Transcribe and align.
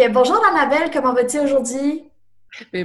Donc, 0.00 0.08
euh, 0.08 0.12
bonjour 0.12 0.42
Annabelle, 0.46 0.90
comment 0.90 1.12
vas-tu 1.12 1.38
aujourd'hui? 1.40 2.04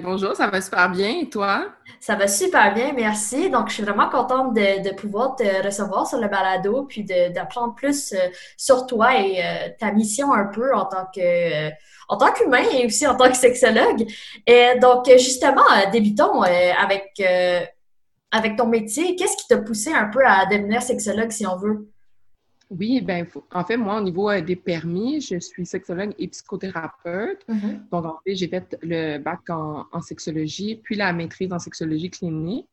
Bonjour, 0.03 0.35
ça 0.35 0.47
va 0.47 0.59
super 0.59 0.89
bien. 0.89 1.21
Et 1.21 1.29
toi? 1.29 1.67
Ça 2.01 2.15
va 2.15 2.27
super 2.27 2.73
bien, 2.73 2.91
merci. 2.93 3.49
Donc, 3.49 3.69
je 3.69 3.75
suis 3.75 3.83
vraiment 3.83 4.09
contente 4.09 4.53
de, 4.53 4.93
pouvoir 4.95 5.35
te 5.37 5.65
recevoir 5.65 6.07
sur 6.07 6.19
le 6.19 6.27
balado, 6.27 6.83
puis 6.83 7.05
d'apprendre 7.05 7.73
plus 7.73 8.11
euh, 8.11 8.17
sur 8.57 8.85
toi 8.85 9.17
et 9.17 9.41
euh, 9.41 9.69
ta 9.79 9.93
mission 9.93 10.33
un 10.33 10.45
peu 10.45 10.73
en 10.75 10.85
tant 10.85 11.05
que 11.15 11.69
en 12.09 12.17
tant 12.17 12.31
qu'humain 12.33 12.63
et 12.73 12.85
aussi 12.85 13.07
en 13.07 13.15
tant 13.15 13.29
que 13.29 13.37
sexologue. 13.37 14.05
Et 14.45 14.77
donc, 14.81 15.05
justement, 15.07 15.63
débutons 15.91 16.41
avec 16.41 17.21
avec 18.31 18.57
ton 18.57 18.67
métier. 18.67 19.15
Qu'est-ce 19.15 19.37
qui 19.37 19.47
t'a 19.47 19.57
poussé 19.57 19.91
un 19.91 20.09
peu 20.09 20.19
à 20.25 20.45
devenir 20.47 20.81
sexologue, 20.81 21.31
si 21.31 21.47
on 21.47 21.55
veut? 21.55 21.89
Oui, 22.71 22.99
ben, 23.01 23.27
en 23.51 23.63
fait, 23.63 23.77
moi, 23.77 23.99
au 23.99 24.01
niveau 24.01 24.29
euh, 24.29 24.41
des 24.41 24.55
permis, 24.55 25.21
je 25.21 25.39
suis 25.39 25.65
sexologue 25.65 26.13
et 26.17 26.27
psychothérapeute. 26.27 27.45
Mm-hmm. 27.47 27.89
Donc, 27.91 28.05
en 28.05 28.19
fait, 28.25 28.35
j'ai 28.35 28.47
fait 28.47 28.77
le 28.81 29.19
bac 29.19 29.41
en, 29.49 30.01
sexologie, 30.01 30.75
puis 30.83 30.95
la 30.95 31.13
maîtrise 31.13 31.53
en 31.53 31.59
sexologie 31.59 32.09
clinique. 32.09 32.67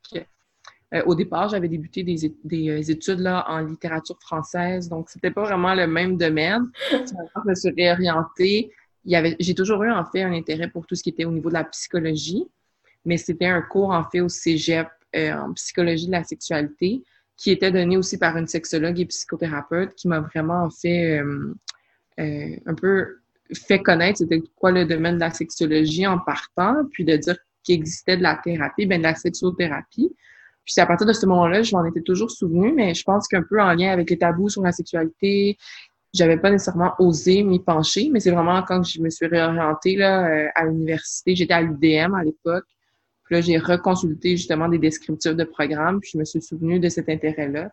Euh, 0.95 1.02
au 1.05 1.14
départ, 1.14 1.50
j'avais 1.50 1.69
débuté 1.69 2.05
des, 2.05 2.27
euh, 2.27 2.83
études 2.83 3.20
là, 3.20 3.45
en 3.48 3.60
littérature 3.60 4.19
française, 4.20 4.88
donc 4.88 5.10
c'était 5.10 5.30
pas 5.30 5.42
vraiment 5.42 5.74
le 5.74 5.86
même 5.86 6.16
domaine. 6.16 6.70
je 6.91 7.48
me 7.48 7.55
suis 7.55 7.70
réorientée. 7.70 8.70
J'ai 9.05 9.55
toujours 9.55 9.83
eu, 9.83 9.91
en 9.91 10.05
fait, 10.06 10.22
un 10.22 10.33
intérêt 10.33 10.69
pour 10.69 10.86
tout 10.86 10.95
ce 10.95 11.02
qui 11.02 11.11
était 11.11 11.24
au 11.24 11.33
niveau 11.33 11.48
de 11.50 11.55
la 11.55 11.64
psychologie, 11.64 12.47
mais 13.05 13.19
c'était 13.19 13.47
un 13.47 13.61
cours, 13.61 13.91
en 13.91 14.05
fait, 14.05 14.20
au 14.20 14.28
cégep 14.28 14.88
en 15.14 15.53
psychologie 15.53 16.06
de 16.06 16.12
la 16.12 16.25
sexualité 16.25 17.03
qui 17.36 17.50
était 17.50 17.70
donné 17.70 17.97
aussi 17.97 18.19
par 18.19 18.36
une 18.36 18.47
sexologue 18.47 19.00
et 19.00 19.06
psychothérapeute 19.06 19.94
qui 19.94 20.08
m'a 20.08 20.20
vraiment 20.20 20.69
fait 20.70 21.19
euh, 21.19 21.55
euh, 22.20 22.56
un 22.66 22.75
peu 22.75 23.19
fait 23.52 23.80
connaître 23.80 24.19
c'était 24.19 24.42
quoi 24.56 24.70
le 24.70 24.84
domaine 24.84 25.16
de 25.16 25.20
la 25.20 25.33
sexologie 25.33 26.06
en 26.06 26.19
partant, 26.19 26.84
puis 26.92 27.05
de 27.05 27.16
dire 27.16 27.36
qu'il 27.62 27.75
existait 27.75 28.16
de 28.16 28.22
la 28.22 28.36
thérapie, 28.36 28.86
ben 28.86 28.98
de 28.98 29.05
la 29.05 29.14
sexothérapie. 29.14 30.14
Puis 30.64 30.80
à 30.80 30.86
partir 30.86 31.06
de 31.06 31.12
ce 31.12 31.27
moment-là, 31.27 31.62
je 31.62 31.75
m'en 31.75 31.84
étais 31.84 32.03
toujours 32.03 32.30
souvenu, 32.30 32.72
mais 32.72 32.94
je 32.94 33.03
pense 33.03 33.27
qu'un 33.28 33.42
peu 33.42 33.60
en 33.60 33.72
lien 33.75 33.91
avec 33.91 34.10
les 34.10 34.19
tabous 34.19 34.48
sur 34.48 34.62
la 34.62 34.72
sexualité, 34.72 35.58
j'avais 36.14 36.36
pas 36.36 36.50
nécessairement 36.50 36.92
osé 36.98 37.42
m'y 37.42 37.58
pencher, 37.58 38.10
mais 38.12 38.20
c'est 38.20 38.30
vraiment 38.30 38.62
quand 38.62 38.83
je 38.83 39.00
me 39.00 39.10
suis 39.10 39.27
réorientée 39.27 39.97
là, 39.97 40.28
euh, 40.28 40.48
à 40.55 40.66
l'université, 40.66 41.34
j'étais 41.34 41.55
à 41.55 41.62
l'UDM 41.62 42.14
à 42.14 42.22
l'époque, 42.22 42.66
là, 43.33 43.41
j'ai 43.41 43.58
reconsulté 43.58 44.36
justement 44.36 44.69
des 44.69 44.78
descriptifs 44.78 45.34
de 45.34 45.44
programmes, 45.44 46.00
puis 46.00 46.11
je 46.12 46.19
me 46.19 46.25
suis 46.25 46.42
souvenu 46.42 46.78
de 46.78 46.88
cet 46.88 47.08
intérêt-là. 47.08 47.70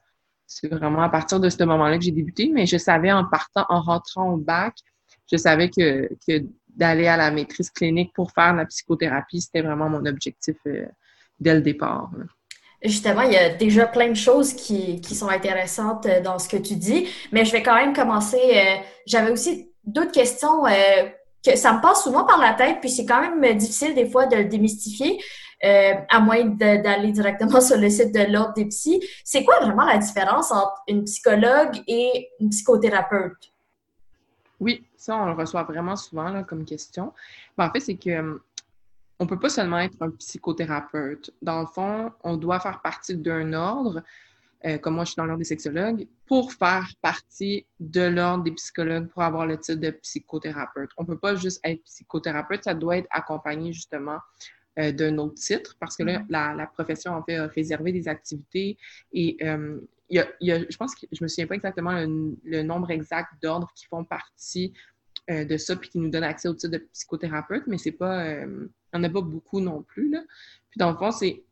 C'est 0.47 0.69
vraiment 0.69 1.01
à 1.01 1.09
partir 1.09 1.39
de 1.39 1.49
ce 1.49 1.63
moment-là 1.63 1.97
que 1.97 2.03
j'ai 2.03 2.11
débuté, 2.11 2.49
mais 2.51 2.65
je 2.65 2.77
savais 2.77 3.11
en 3.11 3.25
partant, 3.25 3.65
en 3.69 3.81
rentrant 3.81 4.31
au 4.31 4.37
bac, 4.37 4.73
je 5.31 5.37
savais 5.37 5.69
que, 5.69 6.09
d'aller 6.69 7.07
à 7.07 7.17
la 7.17 7.29
maîtrise 7.29 7.69
clinique 7.69 8.13
pour 8.13 8.31
faire 8.31 8.55
la 8.55 8.65
psychothérapie, 8.65 9.41
c'était 9.41 9.61
vraiment 9.61 9.89
mon 9.89 10.05
objectif 10.05 10.55
euh, 10.65 10.85
dès 11.39 11.53
le 11.53 11.61
départ. 11.61 12.09
Justement, 12.81 13.23
il 13.23 13.33
y 13.33 13.37
a 13.37 13.49
déjà 13.49 13.85
plein 13.85 14.07
de 14.07 14.15
choses 14.15 14.53
qui, 14.53 15.01
sont 15.03 15.27
intéressantes 15.27 16.05
euh, 16.05 16.21
dans 16.21 16.39
ce 16.39 16.47
que 16.47 16.57
tu 16.57 16.75
dis, 16.75 17.07
mais 17.31 17.43
je 17.43 17.51
vais 17.51 17.61
quand 17.61 17.75
même 17.75 17.93
commencer. 17.93 18.39
Euh, 18.39 18.75
j'avais 19.05 19.31
aussi 19.31 19.71
d'autres 19.83 20.13
questions 20.13 20.63
que 21.45 21.55
ça 21.55 21.73
me 21.73 21.81
passe 21.81 22.03
souvent 22.03 22.25
par 22.25 22.39
la 22.39 22.53
tête, 22.53 22.77
puis 22.79 22.89
c'est 22.89 23.05
quand 23.05 23.21
même 23.21 23.57
difficile 23.57 23.93
des 23.93 24.09
fois 24.09 24.25
de 24.27 24.37
le 24.37 24.45
démystifier. 24.45 25.19
Euh, 25.61 25.93
à 26.07 26.21
moins 26.21 26.45
d'aller 26.45 27.11
directement 27.11 27.59
sur 27.61 27.77
le 27.77 27.89
site 27.89 28.13
de 28.13 28.31
l'Ordre 28.31 28.53
des 28.53 28.65
psys. 28.67 29.03
C'est 29.25 29.43
quoi 29.43 29.59
vraiment 29.59 29.83
la 29.83 29.97
différence 29.97 30.53
entre 30.53 30.81
une 30.87 31.03
psychologue 31.03 31.81
et 31.85 32.29
une 32.39 32.49
psychothérapeute? 32.49 33.51
Oui, 34.61 34.85
ça, 34.95 35.17
on 35.17 35.25
le 35.25 35.33
reçoit 35.33 35.63
vraiment 35.63 35.97
souvent 35.97 36.43
comme 36.43 36.63
question. 36.63 37.13
Ben, 37.57 37.67
en 37.67 37.71
fait, 37.71 37.81
c'est 37.81 37.97
que 37.97 38.19
hum, 38.19 38.39
on 39.19 39.27
peut 39.27 39.39
pas 39.39 39.49
seulement 39.49 39.79
être 39.79 40.01
un 40.01 40.11
psychothérapeute. 40.11 41.31
Dans 41.41 41.59
le 41.59 41.67
fond, 41.67 42.11
on 42.23 42.37
doit 42.37 42.61
faire 42.61 42.81
partie 42.81 43.17
d'un 43.17 43.51
ordre, 43.51 44.01
euh, 44.65 44.77
comme 44.77 44.95
moi 44.95 45.03
je 45.03 45.11
suis 45.11 45.17
dans 45.17 45.25
l'ordre 45.25 45.39
des 45.39 45.45
sexologues, 45.45 46.07
pour 46.25 46.53
faire 46.53 46.87
partie 47.01 47.65
de 47.81 48.01
l'ordre 48.01 48.45
des 48.45 48.51
psychologues 48.51 49.09
pour 49.09 49.23
avoir 49.23 49.45
le 49.45 49.57
titre 49.57 49.81
de 49.81 49.91
psychothérapeute. 49.91 50.91
On 50.95 51.03
peut 51.03 51.17
pas 51.17 51.35
juste 51.35 51.59
être 51.65 51.83
psychothérapeute, 51.83 52.63
ça 52.63 52.73
doit 52.73 52.97
être 52.97 53.07
accompagné 53.11 53.73
justement 53.73 54.19
euh, 54.79 54.91
d'un 54.91 55.17
autre 55.17 55.35
titre, 55.35 55.75
parce 55.79 55.97
que 55.97 56.03
là, 56.03 56.19
mm-hmm. 56.19 56.55
la, 56.57 56.67
profession, 56.67 57.13
en 57.13 57.23
fait, 57.23 57.35
a 57.35 57.47
réservé 57.47 57.91
des 57.91 58.07
activités 58.07 58.77
et 59.11 59.37
euh, 59.43 59.79
il 60.09 60.25
y, 60.39 60.51
a, 60.51 60.59
je 60.67 60.77
pense 60.77 60.95
que 60.95 61.05
je 61.11 61.23
me 61.23 61.27
souviens 61.27 61.45
pas 61.45 61.53
exactement 61.53 61.91
le, 61.91 62.63
nombre 62.63 62.89
exact 62.89 63.29
d'ordres 63.43 63.71
qui 63.75 63.85
font 63.85 64.03
partie 64.03 64.73
euh, 65.29 65.45
de 65.45 65.57
ça 65.57 65.75
puis 65.75 65.89
qui 65.89 65.99
nous 65.99 66.09
donnent 66.09 66.23
accès 66.23 66.47
au 66.47 66.55
titre 66.55 66.73
de 66.73 66.87
psychothérapeute, 66.93 67.67
mais 67.67 67.77
c'est 67.77 67.91
pas, 67.91 68.41
il 68.41 68.47
n'y 68.47 68.99
en 68.99 69.03
a 69.03 69.09
pas 69.09 69.21
beaucoup 69.21 69.59
non 69.59 69.83
plus. 69.83 70.09
Là. 70.09 70.23
Puis 70.71 70.79
dans 70.79 70.89
le 70.89 70.97
fond, 70.97 71.11
c'est 71.11 71.43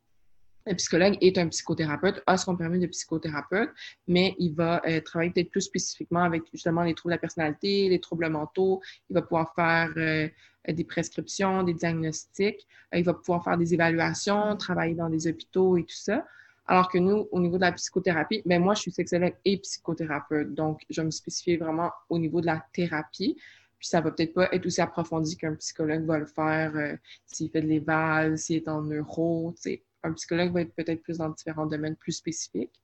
un 0.70 0.76
psychologue 0.76 1.18
est 1.22 1.38
un 1.38 1.48
psychothérapeute, 1.48 2.22
a 2.28 2.38
son 2.38 2.56
permis 2.56 2.80
de 2.80 2.88
psychothérapeute, 2.88 3.70
mais 4.08 4.36
il 4.40 4.54
va 4.54 4.82
travailler 5.06 5.32
peut-être 5.32 5.52
plus 5.52 5.62
spécifiquement 5.62 6.24
avec 6.24 6.44
justement 6.54 6.84
les 6.84 6.94
troubles 6.94 7.14
de 7.14 7.16
la 7.16 7.22
personnalité, 7.22 7.90
les 7.90 8.00
troubles 8.00 8.30
mentaux. 8.30 8.82
Il 9.10 9.14
va 9.14 9.22
pouvoir 9.22 9.54
faire 9.56 9.92
euh, 10.68 10.74
des 10.74 10.84
prescriptions, 10.84 11.64
des 11.64 11.74
diagnostics. 11.74 12.68
Euh, 12.94 13.00
il 13.00 13.04
va 13.04 13.14
pouvoir 13.14 13.44
faire 13.44 13.58
des 13.58 13.74
évaluations, 13.74 14.56
travailler 14.58 14.96
dans 14.96 15.10
des 15.10 15.28
hôpitaux 15.28 15.78
et 15.78 15.84
tout 15.84 15.96
ça. 15.96 16.26
Alors 16.66 16.90
que 16.90 16.98
nous, 16.98 17.28
au 17.32 17.40
niveau 17.40 17.56
de 17.56 17.62
la 17.62 17.72
psychothérapie, 17.72 18.42
ben 18.46 18.62
moi, 18.62 18.74
je 18.74 18.82
suis 18.82 18.92
sexologue 18.92 19.36
et 19.46 19.58
psychothérapeute. 19.58 20.54
Donc, 20.54 20.82
je 20.90 21.02
me 21.02 21.12
spécifier 21.12 21.58
vraiment 21.58 21.92
au 22.10 22.20
niveau 22.20 22.42
de 22.42 22.46
la 22.46 22.66
thérapie. 22.74 23.38
Puis 23.80 23.88
ça 23.88 24.02
va 24.02 24.12
peut-être 24.12 24.34
pas 24.34 24.50
être 24.52 24.66
aussi 24.66 24.82
approfondi 24.82 25.38
qu'un 25.38 25.56
psychologue 25.56 26.04
va 26.06 26.18
le 26.18 26.26
faire 26.26 26.76
euh, 26.76 26.96
s'il 27.26 27.50
fait 27.52 27.62
de 27.62 27.68
l'éval, 27.68 28.38
s'il 28.38 28.58
est 28.58 28.68
en 28.68 28.82
neuro. 28.82 29.54
sais. 29.56 29.84
Un 30.04 30.14
psychologue 30.14 30.54
va 30.54 30.62
être 30.62 30.74
peut-être 30.74 31.02
plus 31.02 31.18
dans 31.18 31.30
différents 31.30 31.66
domaines 31.66 31.96
plus 31.96 32.14
spécifiques. 32.14 32.80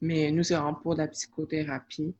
Mais 0.00 0.30
nous, 0.32 0.42
c'est 0.42 0.54
vraiment 0.54 0.74
pour 0.74 0.94
la 0.94 1.08
psychothérapie. 1.08 2.14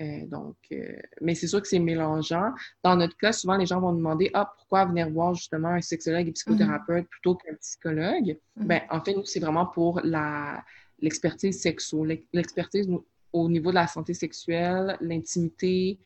Euh, 0.00 0.26
donc, 0.26 0.56
euh, 0.72 0.96
mais 1.20 1.34
c'est 1.34 1.46
sûr 1.46 1.60
que 1.60 1.68
c'est 1.68 1.78
mélangeant. 1.78 2.52
Dans 2.82 2.96
notre 2.96 3.16
cas, 3.16 3.32
souvent, 3.32 3.56
les 3.56 3.66
gens 3.66 3.80
vont 3.80 3.92
demander 3.92 4.30
Ah, 4.32 4.52
pourquoi 4.56 4.86
venir 4.86 5.10
voir 5.10 5.34
justement 5.34 5.68
un 5.68 5.80
sexologue 5.80 6.28
et 6.28 6.32
psychothérapeute 6.32 7.08
plutôt 7.08 7.34
qu'un 7.34 7.54
psychologue? 7.56 8.36
Mm-hmm. 8.58 8.66
Ben, 8.66 8.82
en 8.90 9.00
fait, 9.02 9.14
nous, 9.14 9.24
c'est 9.24 9.40
vraiment 9.40 9.66
pour 9.66 10.00
l'expertise 10.98 11.60
sexo, 11.60 12.04
l'expertise 12.32 12.88
au 13.32 13.48
niveau 13.48 13.70
de 13.70 13.76
la 13.76 13.86
santé 13.86 14.14
sexuelle, 14.14 14.96
l'intimité, 15.00 15.98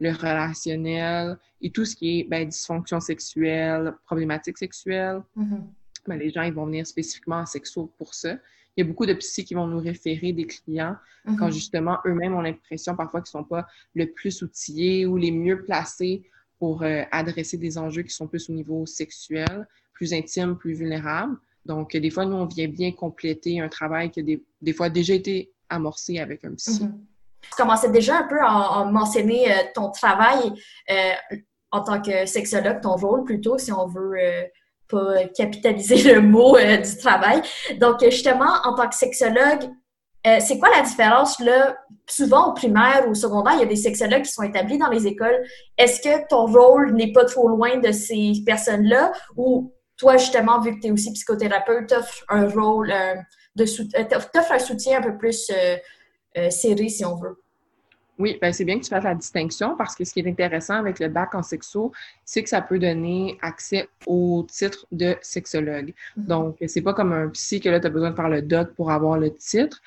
le 0.00 0.12
relationnel 0.12 1.38
et 1.60 1.70
tout 1.70 1.84
ce 1.84 1.96
qui 1.96 2.20
est 2.20 2.24
ben, 2.24 2.48
dysfonction 2.48 3.00
sexuelle, 3.00 3.94
problématique 4.04 4.58
sexuelle. 4.58 5.22
Mm-hmm. 5.36 5.62
Ben, 6.08 6.18
les 6.18 6.30
gens, 6.30 6.42
ils 6.42 6.52
vont 6.52 6.66
venir 6.66 6.86
spécifiquement 6.86 7.36
en 7.36 7.46
sexo 7.46 7.92
pour 7.98 8.14
ça 8.14 8.36
il 8.76 8.84
y 8.84 8.84
a 8.84 8.88
beaucoup 8.88 9.06
de 9.06 9.14
psy 9.14 9.44
qui 9.44 9.54
vont 9.54 9.66
nous 9.66 9.80
référer 9.80 10.32
des 10.32 10.46
clients 10.46 10.96
quand 11.38 11.46
mhm. 11.46 11.52
justement 11.52 11.98
eux-mêmes 12.04 12.34
ont 12.34 12.42
l'impression 12.42 12.94
parfois 12.94 13.20
qu'ils 13.20 13.36
ne 13.36 13.42
sont 13.42 13.48
pas 13.48 13.66
le 13.94 14.06
plus 14.12 14.42
outillés 14.42 15.06
ou 15.06 15.16
les 15.16 15.30
mieux 15.30 15.62
placés 15.64 16.28
pour 16.58 16.82
euh, 16.82 17.02
adresser 17.10 17.56
des 17.56 17.78
enjeux 17.78 18.02
qui 18.02 18.14
sont 18.14 18.26
plus 18.26 18.48
au 18.50 18.52
niveau 18.52 18.86
sexuel, 18.86 19.66
plus 19.92 20.12
intime, 20.12 20.56
plus 20.56 20.74
vulnérable. 20.74 21.36
Donc, 21.64 21.96
des 21.96 22.10
fois, 22.10 22.24
nous, 22.24 22.36
on 22.36 22.46
vient 22.46 22.68
bien 22.68 22.92
compléter 22.92 23.60
un 23.60 23.68
travail 23.68 24.10
qui 24.10 24.20
a 24.20 24.22
des, 24.22 24.42
des 24.62 24.72
fois 24.72 24.88
déjà 24.88 25.14
été 25.14 25.50
amorcé 25.68 26.18
avec 26.18 26.44
un 26.44 26.54
psy. 26.54 26.84
Mhm. 26.84 27.00
Tu 27.42 27.50
commençais 27.56 27.90
déjà 27.90 28.18
un 28.18 28.28
peu 28.28 28.38
à, 28.40 28.84
mentionner 28.84 29.50
euh, 29.50 29.56
ton 29.74 29.90
travail 29.90 30.52
euh, 30.90 31.12
en 31.70 31.82
tant 31.82 32.00
que 32.00 32.26
sexologue, 32.26 32.80
ton 32.80 32.96
rôle 32.96 33.24
plutôt, 33.24 33.58
si 33.58 33.72
on 33.72 33.86
veut 33.86 34.14
pas 34.88 35.24
capitaliser 35.36 36.14
le 36.14 36.20
mot 36.20 36.56
euh, 36.56 36.76
du 36.78 36.96
travail. 36.98 37.42
Donc, 37.78 38.02
justement, 38.04 38.50
en 38.64 38.74
tant 38.74 38.88
que 38.88 38.94
sexologue, 38.94 39.70
euh, 40.26 40.38
c'est 40.40 40.58
quoi 40.58 40.68
la 40.70 40.82
différence 40.82 41.38
là? 41.40 41.76
Souvent 42.08 42.50
au 42.50 42.54
primaire 42.54 43.04
ou 43.06 43.10
au 43.10 43.14
secondaire, 43.14 43.54
il 43.54 43.60
y 43.60 43.64
a 43.64 43.66
des 43.66 43.76
sexologues 43.76 44.22
qui 44.22 44.32
sont 44.32 44.42
établis 44.42 44.78
dans 44.78 44.90
les 44.90 45.06
écoles. 45.06 45.44
Est-ce 45.76 46.00
que 46.00 46.26
ton 46.28 46.46
rôle 46.46 46.94
n'est 46.94 47.12
pas 47.12 47.24
trop 47.24 47.48
loin 47.48 47.78
de 47.78 47.92
ces 47.92 48.32
personnes-là? 48.44 49.12
Ou 49.36 49.72
toi, 49.96 50.16
justement, 50.16 50.60
vu 50.60 50.76
que 50.76 50.80
tu 50.80 50.86
es 50.88 50.90
aussi 50.90 51.12
psychothérapeute, 51.12 51.88
t'offres 51.88 52.24
un 52.28 52.48
rôle 52.48 52.92
euh, 52.92 53.14
de 53.56 53.64
t'offres 53.64 54.52
un 54.52 54.58
soutien 54.58 54.98
un 54.98 55.02
peu 55.02 55.16
plus 55.16 55.50
serré, 56.50 56.88
si 56.88 57.04
on 57.04 57.16
veut? 57.16 57.42
Oui, 58.18 58.38
ben 58.40 58.52
c'est 58.52 58.64
bien 58.64 58.78
que 58.78 58.84
tu 58.84 58.90
fasses 58.90 59.04
la 59.04 59.14
distinction 59.14 59.76
parce 59.76 59.94
que 59.94 60.04
ce 60.04 60.12
qui 60.12 60.20
est 60.20 60.28
intéressant 60.28 60.74
avec 60.74 60.98
le 61.00 61.08
bac 61.08 61.34
en 61.34 61.42
sexo, 61.42 61.92
c'est 62.24 62.42
que 62.42 62.48
ça 62.48 62.62
peut 62.62 62.78
donner 62.78 63.38
accès 63.42 63.88
au 64.06 64.46
titre 64.48 64.86
de 64.90 65.16
sexologue. 65.20 65.92
Mm-hmm. 66.16 66.26
Donc, 66.26 66.56
c'est 66.66 66.80
pas 66.80 66.94
comme 66.94 67.12
un 67.12 67.28
psy 67.28 67.60
que 67.60 67.68
là, 67.68 67.78
tu 67.78 67.86
as 67.86 67.90
besoin 67.90 68.10
de 68.10 68.16
faire 68.16 68.28
le 68.28 68.42
doc 68.42 68.72
pour 68.74 68.90
avoir 68.90 69.18
le 69.18 69.34
titre. 69.34 69.82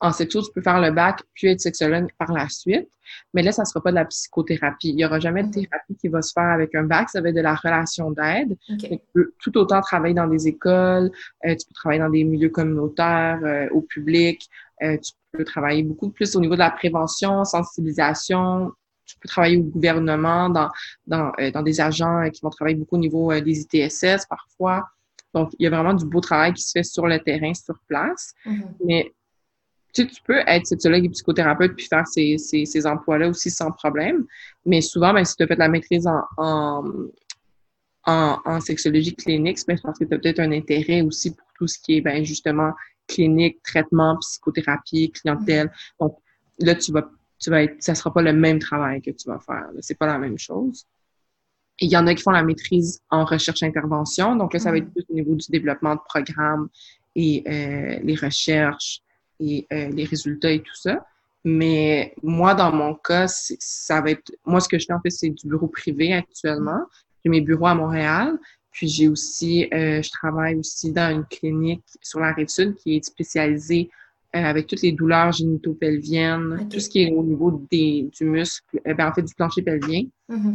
En 0.00 0.12
sexo, 0.12 0.42
tu 0.42 0.52
peux 0.52 0.62
faire 0.62 0.80
le 0.80 0.90
bac 0.90 1.22
puis 1.34 1.48
être 1.48 1.60
sexologue 1.60 2.08
par 2.18 2.32
la 2.32 2.48
suite. 2.48 2.88
Mais 3.34 3.42
là, 3.42 3.50
ça 3.50 3.64
sera 3.64 3.82
pas 3.82 3.90
de 3.90 3.96
la 3.96 4.04
psychothérapie. 4.04 4.90
Il 4.90 5.00
y 5.00 5.04
aura 5.04 5.18
jamais 5.18 5.42
de 5.42 5.48
mm-hmm. 5.48 5.68
thérapie 5.68 5.96
qui 6.00 6.08
va 6.08 6.22
se 6.22 6.32
faire 6.32 6.50
avec 6.50 6.74
un 6.74 6.84
bac. 6.84 7.08
Ça 7.08 7.20
va 7.20 7.30
être 7.30 7.34
de 7.34 7.40
la 7.40 7.54
relation 7.54 8.10
d'aide. 8.10 8.56
Tu 8.78 8.98
peux 9.14 9.32
tout 9.38 9.56
autant 9.58 9.80
travailler 9.80 10.14
dans 10.14 10.28
des 10.28 10.48
écoles, 10.48 11.10
euh, 11.46 11.54
tu 11.54 11.66
peux 11.66 11.74
travailler 11.74 12.00
dans 12.00 12.10
des 12.10 12.24
milieux 12.24 12.50
communautaires, 12.50 13.40
euh, 13.42 13.68
au 13.70 13.80
public, 13.80 14.48
euh, 14.82 14.96
tu 14.98 15.12
peux 15.32 15.44
travailler 15.44 15.82
beaucoup 15.82 16.10
plus 16.10 16.34
au 16.36 16.40
niveau 16.40 16.54
de 16.54 16.60
la 16.60 16.70
prévention, 16.70 17.44
sensibilisation, 17.44 18.72
tu 19.04 19.16
peux 19.18 19.28
travailler 19.28 19.56
au 19.56 19.62
gouvernement, 19.62 20.48
dans, 20.48 20.70
dans, 21.06 21.32
dans 21.52 21.62
des 21.62 21.80
agents 21.80 22.28
qui 22.30 22.40
vont 22.42 22.50
travailler 22.50 22.76
beaucoup 22.76 22.96
au 22.96 23.00
niveau 23.00 23.38
des 23.40 23.60
ITSS 23.60 24.26
parfois. 24.28 24.84
Donc, 25.34 25.52
il 25.58 25.64
y 25.64 25.66
a 25.66 25.70
vraiment 25.70 25.94
du 25.94 26.04
beau 26.04 26.20
travail 26.20 26.52
qui 26.54 26.62
se 26.62 26.72
fait 26.72 26.82
sur 26.82 27.06
le 27.06 27.18
terrain, 27.20 27.54
sur 27.54 27.78
place. 27.88 28.32
Mm-hmm. 28.46 28.62
Mais 28.84 29.12
tu, 29.92 30.02
sais, 30.02 30.08
tu 30.08 30.22
peux 30.22 30.40
être 30.46 30.66
sexologue 30.66 31.04
et 31.04 31.08
psychothérapeute 31.08 31.74
puis 31.76 31.86
faire 31.86 32.06
ces, 32.06 32.38
ces, 32.38 32.64
ces 32.64 32.86
emplois-là 32.86 33.28
aussi 33.28 33.50
sans 33.50 33.70
problème. 33.72 34.26
Mais 34.64 34.80
souvent, 34.80 35.12
ben, 35.12 35.24
si 35.24 35.36
tu 35.36 35.42
as 35.42 35.46
fait 35.46 35.56
la 35.56 35.68
maîtrise 35.68 36.06
en, 36.06 36.22
en, 36.36 36.84
en, 38.06 38.38
en 38.44 38.60
sexologie 38.60 39.14
clinique, 39.14 39.58
c'est 39.58 39.66
parce 39.82 39.98
que 39.98 40.04
tu 40.04 40.14
as 40.14 40.18
peut-être 40.18 40.40
un 40.40 40.52
intérêt 40.52 41.02
aussi 41.02 41.34
pour 41.34 41.46
tout 41.58 41.66
ce 41.66 41.78
qui 41.78 41.96
est 41.96 42.00
ben, 42.00 42.24
justement 42.24 42.72
clinique, 43.10 43.62
traitement, 43.62 44.16
psychothérapie, 44.18 45.10
clientèle. 45.10 45.66
Mm-hmm. 45.66 46.00
Donc 46.00 46.18
là, 46.60 46.74
tu 46.74 46.92
vas, 46.92 47.10
tu 47.38 47.50
vas 47.50 47.62
être, 47.64 47.76
ça 47.80 47.94
sera 47.94 48.12
pas 48.12 48.22
le 48.22 48.32
même 48.32 48.58
travail 48.58 49.02
que 49.02 49.10
tu 49.10 49.28
vas 49.28 49.38
faire. 49.40 49.68
C'est 49.80 49.98
pas 49.98 50.06
la 50.06 50.18
même 50.18 50.38
chose. 50.38 50.86
Et 51.80 51.86
il 51.86 51.90
y 51.90 51.96
en 51.96 52.06
a 52.06 52.14
qui 52.14 52.22
font 52.22 52.30
la 52.30 52.42
maîtrise 52.42 53.00
en 53.10 53.24
recherche-intervention. 53.24 54.36
Donc 54.36 54.52
là, 54.52 54.60
ça 54.60 54.70
va 54.70 54.78
être 54.78 54.86
mm-hmm. 54.86 54.92
plus 54.92 55.06
au 55.08 55.14
niveau 55.14 55.34
du 55.34 55.46
développement 55.50 55.94
de 55.94 56.00
programmes 56.06 56.68
et 57.16 57.42
euh, 57.46 58.00
les 58.02 58.14
recherches 58.14 59.00
et 59.40 59.66
euh, 59.72 59.88
les 59.88 60.04
résultats 60.04 60.52
et 60.52 60.60
tout 60.60 60.76
ça. 60.76 61.04
Mais 61.44 62.14
moi, 62.22 62.54
dans 62.54 62.70
mon 62.72 62.94
cas, 62.94 63.26
ça 63.28 64.00
va 64.02 64.10
être. 64.10 64.30
Moi, 64.44 64.60
ce 64.60 64.68
que 64.68 64.78
je 64.78 64.84
fais 64.86 64.92
en 64.92 65.00
fait, 65.00 65.10
c'est 65.10 65.30
du 65.30 65.48
bureau 65.48 65.68
privé 65.68 66.12
actuellement. 66.12 66.82
J'ai 67.24 67.30
mes 67.30 67.40
bureaux 67.40 67.66
à 67.66 67.74
Montréal. 67.74 68.38
Puis 68.70 68.88
j'ai 68.88 69.08
aussi, 69.08 69.68
euh, 69.74 70.00
je 70.02 70.10
travaille 70.10 70.56
aussi 70.56 70.92
dans 70.92 71.10
une 71.14 71.24
clinique 71.24 71.82
sur 72.02 72.20
la 72.20 72.32
rive 72.32 72.48
sud 72.48 72.76
qui 72.76 72.96
est 72.96 73.04
spécialisée 73.04 73.90
euh, 74.36 74.44
avec 74.44 74.68
toutes 74.68 74.82
les 74.82 74.92
douleurs 74.92 75.32
génitopelviennes, 75.32 76.68
tout 76.70 76.78
ce 76.78 76.88
qui 76.88 77.02
est 77.02 77.12
au 77.12 77.24
niveau 77.24 77.66
des, 77.68 78.08
du 78.16 78.24
muscle, 78.24 78.80
euh, 78.86 78.94
ben, 78.94 79.08
en 79.08 79.12
fait 79.12 79.22
du 79.22 79.34
plancher 79.34 79.62
pelvien, 79.62 80.02
mm 80.28 80.52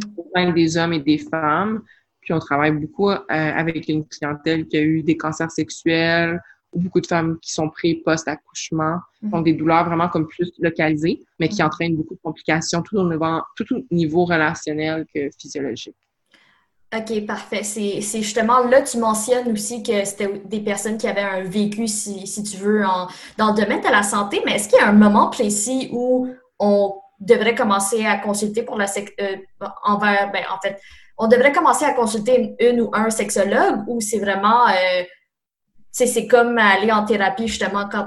des 0.54 0.76
hommes 0.78 0.94
et 0.94 1.00
des 1.00 1.18
femmes. 1.18 1.82
Puis 2.20 2.32
on 2.32 2.38
travaille 2.38 2.72
beaucoup 2.72 3.10
euh, 3.10 3.18
avec 3.28 3.88
une 3.88 4.06
clientèle 4.06 4.66
qui 4.66 4.78
a 4.78 4.82
eu 4.82 5.02
des 5.02 5.18
cancers 5.18 5.50
sexuels 5.50 6.40
ou 6.72 6.80
beaucoup 6.80 7.00
de 7.00 7.06
femmes 7.06 7.38
qui 7.40 7.52
sont 7.52 7.68
prises 7.68 7.98
post-accouchement, 8.02 8.98
mm 9.20 9.34
ont 9.34 9.42
des 9.42 9.52
douleurs 9.52 9.84
vraiment 9.84 10.08
comme 10.08 10.26
plus 10.26 10.50
localisées, 10.58 11.20
mais 11.38 11.50
qui 11.50 11.60
mhm. 11.60 11.66
entraînent 11.66 11.96
beaucoup 11.96 12.14
de 12.14 12.20
complications 12.22 12.80
tout 12.80 12.96
au 12.96 13.06
niveau, 13.06 13.42
tout 13.56 13.66
au 13.74 13.82
niveau 13.90 14.24
relationnel 14.24 15.04
que 15.14 15.28
physiologique. 15.38 15.96
OK, 16.94 17.26
parfait. 17.26 17.62
C'est 17.64 18.22
justement 18.22 18.60
là, 18.60 18.82
tu 18.82 18.98
mentionnes 18.98 19.50
aussi 19.52 19.82
que 19.82 20.04
c'était 20.04 20.40
des 20.44 20.60
personnes 20.60 20.98
qui 20.98 21.08
avaient 21.08 21.20
un 21.20 21.42
vécu, 21.42 21.88
si, 21.88 22.26
si 22.26 22.42
tu 22.44 22.56
veux, 22.58 22.84
dans 23.36 23.48
le 23.48 23.60
domaine 23.60 23.80
de 23.80 23.90
la 23.90 24.02
santé, 24.02 24.40
mais 24.44 24.52
est-ce 24.52 24.68
qu'il 24.68 24.78
y 24.78 24.82
a 24.82 24.88
un 24.88 24.92
moment 24.92 25.28
précis 25.28 25.88
où 25.92 26.28
on 26.60 26.94
devrait 27.18 27.54
commencer 27.54 28.06
à 28.06 28.18
consulter 28.18 28.62
pour 28.62 28.78
la 28.78 28.86
euh, 29.20 29.36
envers, 29.82 30.30
ben, 30.32 30.44
en 30.54 30.60
fait, 30.60 30.80
on 31.18 31.28
devrait 31.28 31.52
commencer 31.52 31.84
à 31.84 31.92
consulter 31.92 32.54
une, 32.60 32.82
ou 32.82 32.90
un 32.92 33.10
sexologue 33.10 33.82
ou 33.88 34.00
c'est 34.00 34.18
vraiment 34.18 34.68
euh, 34.68 35.02
c'est 36.04 36.26
comme 36.26 36.58
aller 36.58 36.92
en 36.92 37.06
thérapie, 37.06 37.48
justement, 37.48 37.88
quand, 37.88 38.06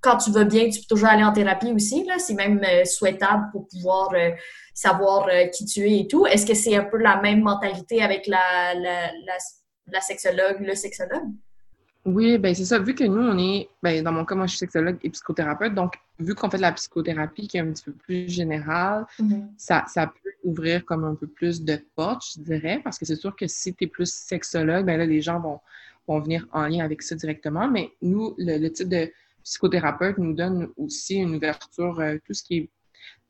quand 0.00 0.16
tu 0.16 0.32
vas 0.32 0.42
bien, 0.42 0.68
tu 0.68 0.80
peux 0.80 0.86
toujours 0.88 1.08
aller 1.08 1.22
en 1.22 1.32
thérapie 1.32 1.70
aussi. 1.72 2.04
C'est 2.18 2.34
même 2.34 2.60
euh, 2.64 2.84
souhaitable 2.84 3.44
pour 3.52 3.68
pouvoir 3.68 4.12
euh, 4.14 4.30
savoir 4.74 5.28
euh, 5.28 5.46
qui 5.46 5.64
tu 5.64 5.82
es 5.82 6.00
et 6.00 6.08
tout. 6.08 6.26
Est-ce 6.26 6.44
que 6.44 6.54
c'est 6.54 6.74
un 6.74 6.82
peu 6.82 6.96
la 6.96 7.22
même 7.22 7.42
mentalité 7.42 8.02
avec 8.02 8.26
la, 8.26 8.74
la, 8.74 9.12
la, 9.86 10.00
sexologue, 10.00 10.58
le 10.60 10.74
sexologue? 10.74 11.28
Oui, 12.04 12.38
ben 12.38 12.52
c'est 12.52 12.64
ça. 12.64 12.80
Vu 12.80 12.96
que 12.96 13.04
nous, 13.04 13.22
on 13.22 13.38
est, 13.38 13.68
ben, 13.80 14.02
dans 14.02 14.10
mon 14.10 14.24
cas, 14.24 14.34
moi, 14.34 14.46
je 14.46 14.50
suis 14.50 14.58
sexologue 14.58 14.98
et 15.04 15.10
psychothérapeute, 15.10 15.76
donc 15.76 15.94
vu 16.18 16.34
qu'on 16.34 16.50
fait 16.50 16.56
de 16.56 16.62
la 16.62 16.72
psychothérapie 16.72 17.46
qui 17.46 17.58
est 17.58 17.60
un 17.60 17.70
petit 17.70 17.84
peu 17.84 17.92
plus 17.92 18.28
générale, 18.28 19.06
mm-hmm. 19.20 19.50
ça, 19.56 19.84
ça 19.86 20.08
peut 20.08 20.30
ouvrir 20.42 20.84
comme 20.84 21.04
un 21.04 21.14
peu 21.14 21.28
plus 21.28 21.62
de 21.62 21.80
portes, 21.94 22.24
je 22.34 22.40
dirais, 22.40 22.80
parce 22.82 22.98
que 22.98 23.04
c'est 23.04 23.14
sûr 23.14 23.36
que 23.36 23.46
si 23.46 23.72
tu 23.74 23.84
es 23.84 23.86
plus 23.86 24.12
sexologue, 24.12 24.84
ben 24.84 24.98
là, 24.98 25.06
les 25.06 25.20
gens 25.20 25.38
vont 25.38 25.60
vont 26.06 26.20
venir 26.20 26.46
en 26.52 26.66
lien 26.66 26.84
avec 26.84 27.02
ça 27.02 27.14
directement. 27.14 27.68
Mais 27.68 27.90
nous, 28.02 28.34
le, 28.38 28.68
type 28.68 28.88
de 28.88 29.10
psychothérapeute 29.44 30.18
nous 30.18 30.34
donne 30.34 30.68
aussi 30.76 31.16
une 31.16 31.36
ouverture, 31.36 32.00
euh, 32.00 32.16
tout 32.24 32.34
ce 32.34 32.42
qui 32.42 32.56
est 32.58 32.70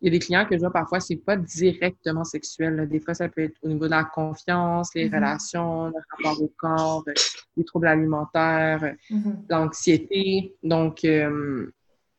il 0.03 0.07
y 0.07 0.09
a 0.09 0.11
des 0.11 0.19
clients 0.19 0.45
que 0.45 0.57
je 0.57 0.61
vois 0.61 0.73
parfois, 0.73 0.99
c'est 0.99 1.17
pas 1.17 1.37
directement 1.37 2.25
sexuel. 2.25 2.89
Des 2.89 2.99
fois, 2.99 3.15
ça 3.15 3.29
peut 3.29 3.43
être 3.43 3.57
au 3.63 3.69
niveau 3.69 3.85
de 3.85 3.91
la 3.91 4.03
confiance, 4.03 4.91
les 4.97 5.09
mm-hmm. 5.09 5.15
relations, 5.15 5.87
le 5.87 5.95
rapport 6.11 6.43
au 6.43 6.53
corps, 6.59 7.05
euh, 7.07 7.13
les 7.57 7.65
troubles 7.65 7.87
alimentaires, 7.87 8.97
mm-hmm. 9.11 9.45
l'anxiété. 9.49 10.57
Donc, 10.65 11.05
euh, 11.05 11.73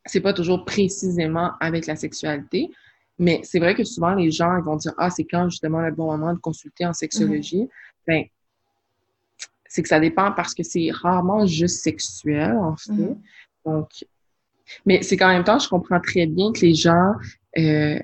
c'est 0.06 0.22
pas 0.22 0.32
toujours 0.32 0.64
précisément 0.64 1.52
avec 1.60 1.86
la 1.86 1.98
sexualité. 1.98 2.72
Mais 3.20 3.42
c'est 3.44 3.60
vrai 3.60 3.76
que 3.76 3.84
souvent, 3.84 4.16
les 4.16 4.32
gens 4.32 4.58
ils 4.58 4.64
vont 4.64 4.78
dire 4.78 4.94
Ah, 4.98 5.10
c'est 5.10 5.26
quand 5.26 5.50
justement 5.50 5.82
le 5.82 5.92
bon 5.92 6.06
moment 6.06 6.34
de 6.34 6.40
consulter 6.40 6.86
en 6.86 6.94
sexologie? 6.94 7.64
Mm-hmm. 7.64 8.08
Ben, 8.08 8.24
c'est 9.74 9.82
que 9.82 9.90
ça 9.90 10.00
dépend 10.00 10.32
parce 10.32 10.54
que 10.54 10.62
c'est 10.62 10.92
rarement 10.92 11.48
juste 11.48 11.82
sexuel, 11.82 12.56
en 12.58 12.78
fait. 12.78 12.92
Mm-hmm. 12.92 13.18
Donc, 13.66 13.90
mais 14.86 15.02
c'est 15.02 15.18
qu'en 15.18 15.30
même 15.30 15.44
temps, 15.44 15.58
je 15.58 15.68
comprends 15.68 16.00
très 16.00 16.28
bien 16.28 16.54
que 16.54 16.60
les 16.60 16.76
gens, 16.76 17.14
euh, 17.58 17.98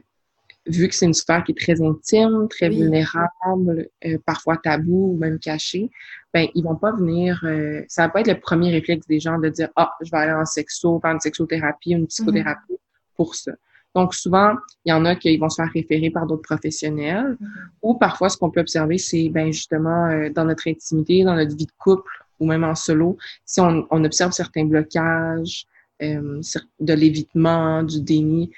vu 0.66 0.88
que 0.88 0.96
c'est 0.96 1.06
une 1.06 1.14
sphère 1.14 1.44
qui 1.44 1.52
est 1.52 1.60
très 1.60 1.80
intime, 1.80 2.48
très 2.50 2.70
vulnérable, 2.70 3.88
euh, 4.04 4.18
parfois 4.26 4.58
tabou 4.58 5.14
ou 5.14 5.18
même 5.18 5.38
caché, 5.38 5.92
ben 6.34 6.48
ils 6.56 6.64
vont 6.64 6.76
pas 6.76 6.92
venir. 6.92 7.40
Euh, 7.44 7.84
ça 7.88 8.08
va 8.08 8.10
pas 8.10 8.22
être 8.22 8.30
le 8.30 8.40
premier 8.40 8.72
réflexe 8.72 9.06
des 9.06 9.20
gens 9.20 9.38
de 9.38 9.50
dire 9.50 9.70
ah 9.76 9.94
je 10.02 10.10
vais 10.10 10.18
aller 10.18 10.34
en 10.34 10.46
sexo, 10.46 11.00
faire 11.00 11.12
une 11.12 11.20
sexothérapie, 11.20 11.92
une 11.92 12.08
psychothérapie 12.08 12.74
mm-hmm. 12.74 13.16
pour 13.16 13.36
ça. 13.36 13.52
Donc, 13.96 14.14
souvent, 14.14 14.54
il 14.86 14.90
y 14.90 14.94
en 14.94 15.06
a 15.06 15.16
qui 15.16 15.38
vont 15.38 15.50
se 15.50 15.62
faire 15.62 15.72
référer 15.74 16.10
par 16.10 16.28
d'autres 16.28 16.44
professionnels. 16.44 17.38
Mm-hmm. 17.42 17.48
Ou 17.82 17.94
parfois, 17.96 18.30
ce 18.30 18.38
qu'on 18.38 18.52
peut 18.52 18.62
observer, 18.62 18.98
c'est 18.98 19.30
ben, 19.30 19.52
justement 19.52 20.08
euh, 20.08 20.30
dans 20.30 20.46
notre 20.46 20.68
intimité, 20.68 21.24
dans 21.24 21.36
notre 21.36 21.56
vie 21.56 21.66
de 21.66 21.72
couple 21.78 22.12
ou 22.40 22.46
même 22.46 22.64
en 22.64 22.76
solo, 22.76 23.18
si 23.46 23.60
on, 23.60 23.86
on 23.90 24.04
observe 24.06 24.32
certains 24.32 24.66
blocages, 24.66 25.66
euh, 26.02 26.42
de 26.80 26.94
l'évitement, 26.94 27.84
du 27.84 28.02
déni, 28.02 28.52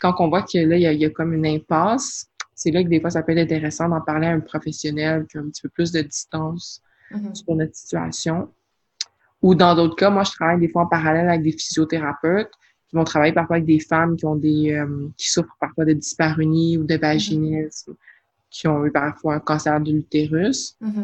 quand 0.00 0.14
on 0.20 0.28
voit 0.28 0.42
que 0.42 0.58
là, 0.58 0.76
il 0.76 0.82
y, 0.82 0.86
a, 0.86 0.92
il 0.92 1.00
y 1.00 1.04
a 1.04 1.10
comme 1.10 1.32
une 1.32 1.46
impasse, 1.46 2.28
c'est 2.54 2.70
là 2.70 2.82
que 2.84 2.88
des 2.88 3.00
fois, 3.00 3.10
ça 3.10 3.22
peut 3.22 3.32
être 3.32 3.38
intéressant 3.38 3.88
d'en 3.88 4.00
parler 4.00 4.28
à 4.28 4.30
un 4.30 4.40
professionnel 4.40 5.26
qui 5.28 5.36
a 5.36 5.40
un 5.40 5.48
petit 5.48 5.62
peu 5.62 5.68
plus 5.68 5.90
de 5.90 6.02
distance 6.02 6.80
mm-hmm. 7.10 7.34
sur 7.34 7.54
notre 7.56 7.74
situation. 7.74 8.48
Ou 9.42 9.54
dans 9.54 9.74
d'autres 9.74 9.96
cas, 9.96 10.10
moi, 10.10 10.22
je 10.22 10.30
travaille 10.30 10.60
des 10.60 10.68
fois 10.68 10.82
en 10.82 10.86
parallèle 10.86 11.28
avec 11.28 11.42
des 11.42 11.52
physiothérapeutes 11.52 12.52
qui 12.96 12.98
vont 12.98 13.04
travailler 13.04 13.34
parfois 13.34 13.56
avec 13.56 13.66
des 13.66 13.80
femmes 13.80 14.16
qui 14.16 14.24
ont 14.24 14.36
des 14.36 14.72
euh, 14.72 15.08
qui 15.18 15.30
souffrent 15.30 15.56
parfois 15.60 15.84
de 15.84 15.92
dyspareunie 15.92 16.78
ou 16.78 16.84
de 16.84 16.96
vaginisme, 16.96 17.94
qui 18.50 18.66
ont 18.68 18.86
eu 18.86 18.90
parfois 18.90 19.34
un 19.34 19.40
cancer 19.40 19.78
de 19.80 19.92
l'utérus. 19.92 20.76
Mm 20.80 21.02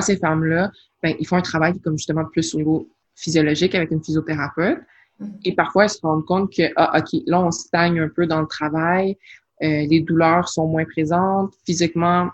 ces 0.00 0.16
femmes-là, 0.16 0.70
ben, 1.02 1.14
ils 1.18 1.26
font 1.26 1.36
un 1.36 1.42
travail 1.42 1.78
comme 1.80 1.96
justement 1.98 2.24
plus 2.24 2.54
au 2.54 2.58
niveau 2.58 2.88
physiologique 3.14 3.74
avec 3.74 3.90
une 3.90 4.02
physiothérapeute. 4.02 4.78
Mm-hmm. 5.20 5.40
Et 5.44 5.54
parfois, 5.54 5.84
elles 5.84 5.90
se 5.90 6.00
rendent 6.02 6.24
compte 6.24 6.52
que, 6.52 6.62
ah, 6.76 6.98
OK, 6.98 7.20
là, 7.26 7.40
on 7.40 7.50
stagne 7.50 8.00
un 8.00 8.08
peu 8.08 8.26
dans 8.26 8.40
le 8.40 8.46
travail, 8.46 9.16
euh, 9.62 9.86
les 9.86 10.00
douleurs 10.00 10.48
sont 10.48 10.66
moins 10.66 10.84
présentes, 10.84 11.52
physiquement, 11.64 12.30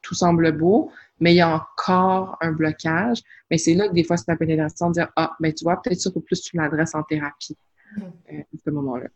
tout 0.00 0.14
semble 0.14 0.56
beau, 0.56 0.90
mais 1.20 1.32
il 1.34 1.36
y 1.36 1.40
a 1.40 1.54
encore 1.54 2.36
un 2.40 2.52
blocage. 2.52 3.20
Mais 3.50 3.58
c'est 3.58 3.74
là 3.74 3.88
que 3.88 3.94
des 3.94 4.04
fois, 4.04 4.16
c'est 4.16 4.30
un 4.30 4.36
peu 4.36 4.44
intéressant 4.44 4.88
de 4.88 4.94
dire, 4.94 5.08
ah, 5.16 5.32
ben, 5.38 5.52
tu 5.52 5.64
vois, 5.64 5.80
peut-être 5.82 6.00
ça, 6.00 6.10
faut 6.10 6.20
plus 6.20 6.40
tu 6.40 6.56
l'adresses 6.56 6.94
en 6.94 7.02
thérapie. 7.02 7.56
Euh, 7.98 8.38
à 8.38 8.58
ce 8.64 8.70
moment-là. 8.70 9.06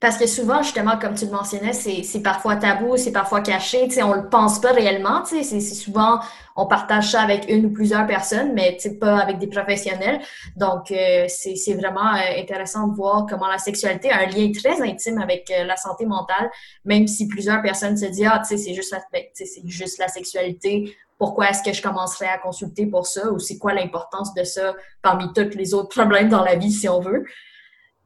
Parce 0.00 0.18
que 0.18 0.26
souvent, 0.26 0.62
justement, 0.62 0.98
comme 0.98 1.14
tu 1.14 1.24
le 1.24 1.30
mentionnais, 1.30 1.72
c'est 1.72 2.20
parfois 2.20 2.56
tabou, 2.56 2.96
c'est 2.96 3.12
parfois 3.12 3.40
caché, 3.40 3.88
on 4.02 4.16
ne 4.16 4.22
le 4.22 4.28
pense 4.28 4.60
pas 4.60 4.72
réellement. 4.72 5.24
C'est 5.24 5.60
souvent, 5.60 6.20
on 6.54 6.66
partage 6.66 7.12
ça 7.12 7.22
avec 7.22 7.48
une 7.48 7.66
ou 7.66 7.70
plusieurs 7.70 8.06
personnes, 8.06 8.52
mais 8.52 8.76
pas 9.00 9.18
avec 9.18 9.38
des 9.38 9.46
professionnels. 9.46 10.20
Donc, 10.56 10.90
euh, 10.90 11.26
c'est 11.28 11.74
vraiment 11.74 12.14
euh, 12.14 12.40
intéressant 12.40 12.88
de 12.88 12.94
voir 12.94 13.26
comment 13.28 13.46
la 13.48 13.58
sexualité 13.58 14.10
a 14.10 14.20
un 14.20 14.26
lien 14.26 14.50
très 14.52 14.82
intime 14.82 15.18
avec 15.18 15.50
la 15.50 15.76
santé 15.76 16.04
mentale, 16.04 16.50
même 16.84 17.06
si 17.06 17.26
plusieurs 17.26 17.62
personnes 17.62 17.96
se 17.96 18.06
disent, 18.06 18.28
ah, 18.30 18.42
c'est 18.44 18.74
juste, 18.74 18.92
la, 18.92 19.00
ben, 19.12 19.24
juste 19.64 19.98
la 19.98 20.08
sexualité, 20.08 20.94
pourquoi 21.18 21.48
est-ce 21.50 21.62
que 21.62 21.72
je 21.72 21.80
commencerais 21.80 22.28
à 22.28 22.38
consulter 22.38 22.86
pour 22.86 23.06
ça, 23.06 23.30
ou 23.30 23.38
c'est 23.38 23.56
quoi 23.56 23.72
l'importance 23.72 24.34
de 24.34 24.44
ça 24.44 24.74
parmi 25.00 25.32
tous 25.32 25.56
les 25.56 25.72
autres 25.72 25.88
problèmes 25.88 26.28
dans 26.28 26.44
la 26.44 26.56
vie, 26.56 26.70
si 26.70 26.88
on 26.88 27.00
veut. 27.00 27.24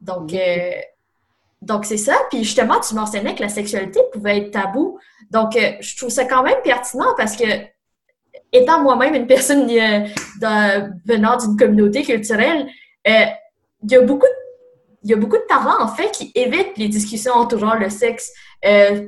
Donc, 0.01 0.33
euh, 0.33 0.71
donc 1.61 1.85
c'est 1.85 1.97
ça. 1.97 2.15
Puis 2.29 2.43
justement, 2.43 2.79
tu 2.79 2.95
mentionnais 2.95 3.35
que 3.35 3.41
la 3.41 3.49
sexualité 3.49 3.99
pouvait 4.11 4.39
être 4.39 4.51
tabou. 4.51 4.99
Donc, 5.29 5.55
euh, 5.55 5.73
je 5.79 5.95
trouve 5.95 6.09
ça 6.09 6.25
quand 6.25 6.43
même 6.43 6.61
pertinent 6.63 7.13
parce 7.15 7.35
que, 7.35 7.45
étant 8.51 8.81
moi-même 8.81 9.13
une 9.13 9.27
personne 9.27 9.69
euh, 9.69 10.89
venant 11.05 11.37
d'une 11.37 11.55
communauté 11.55 12.03
culturelle, 12.03 12.67
il 13.05 13.91
y 13.91 13.95
a 13.95 14.01
beaucoup 14.01 14.25
de 14.25 14.41
il 15.03 15.09
y 15.09 15.13
a 15.15 15.17
beaucoup 15.17 15.37
de 15.37 15.45
parents, 15.49 15.83
en 15.83 15.87
fait, 15.87 16.11
qui 16.11 16.31
évitent 16.35 16.77
les 16.77 16.87
discussions 16.87 17.33
entourant 17.33 17.73
le 17.73 17.89
sexe, 17.89 18.31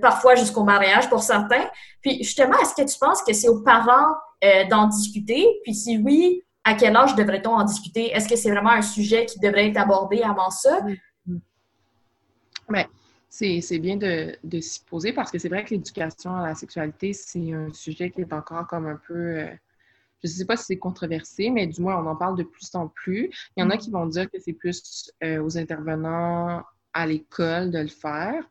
parfois 0.01 0.33
jusqu'au 0.33 0.63
mariage 0.63 1.07
pour 1.07 1.21
certains. 1.21 1.69
Puis, 2.01 2.23
justement, 2.23 2.57
est-ce 2.57 2.73
que 2.73 2.81
tu 2.81 2.97
penses 2.97 3.21
que 3.21 3.31
c'est 3.31 3.47
aux 3.47 3.61
parents 3.61 4.15
d'en 4.71 4.87
discuter? 4.87 5.47
Puis, 5.63 5.75
si 5.75 5.99
oui, 5.99 6.41
à 6.63 6.75
quel 6.75 6.95
âge 6.95 7.15
devrait-on 7.15 7.51
en 7.51 7.63
discuter? 7.63 8.11
Est-ce 8.11 8.27
que 8.27 8.35
c'est 8.35 8.51
vraiment 8.51 8.71
un 8.71 8.81
sujet 8.81 9.25
qui 9.25 9.39
devrait 9.39 9.67
être 9.67 9.77
abordé 9.77 10.21
avant 10.21 10.49
ça? 10.49 10.79
Mais 12.69 12.87
C'est 13.29 13.79
bien 13.79 13.97
de, 13.97 14.37
de 14.43 14.59
s'y 14.59 14.81
poser 14.83 15.11
parce 15.11 15.31
que 15.31 15.39
c'est 15.39 15.49
vrai 15.49 15.65
que 15.65 15.71
l'éducation 15.71 16.35
à 16.35 16.47
la 16.47 16.55
sexualité, 16.55 17.13
c'est 17.13 17.51
un 17.51 17.73
sujet 17.73 18.11
qui 18.11 18.21
est 18.21 18.33
encore 18.33 18.67
comme 18.67 18.87
un 18.87 18.99
peu, 19.07 19.13
euh, 19.13 19.47
je 20.23 20.29
ne 20.29 20.33
sais 20.33 20.45
pas 20.45 20.55
si 20.55 20.65
c'est 20.65 20.77
controversé, 20.77 21.49
mais 21.49 21.67
du 21.67 21.81
moins 21.81 21.97
on 22.01 22.07
en 22.07 22.15
parle 22.15 22.37
de 22.37 22.43
plus 22.43 22.73
en 22.75 22.87
plus. 22.87 23.29
Il 23.57 23.61
y 23.61 23.63
en 23.63 23.69
a 23.69 23.77
qui 23.77 23.91
vont 23.91 24.05
dire 24.05 24.29
que 24.31 24.39
c'est 24.39 24.53
plus 24.53 25.11
euh, 25.23 25.43
aux 25.43 25.57
intervenants 25.57 26.63
à 26.93 27.07
l'école 27.07 27.71
de 27.71 27.79
le 27.79 27.87
faire. 27.87 28.43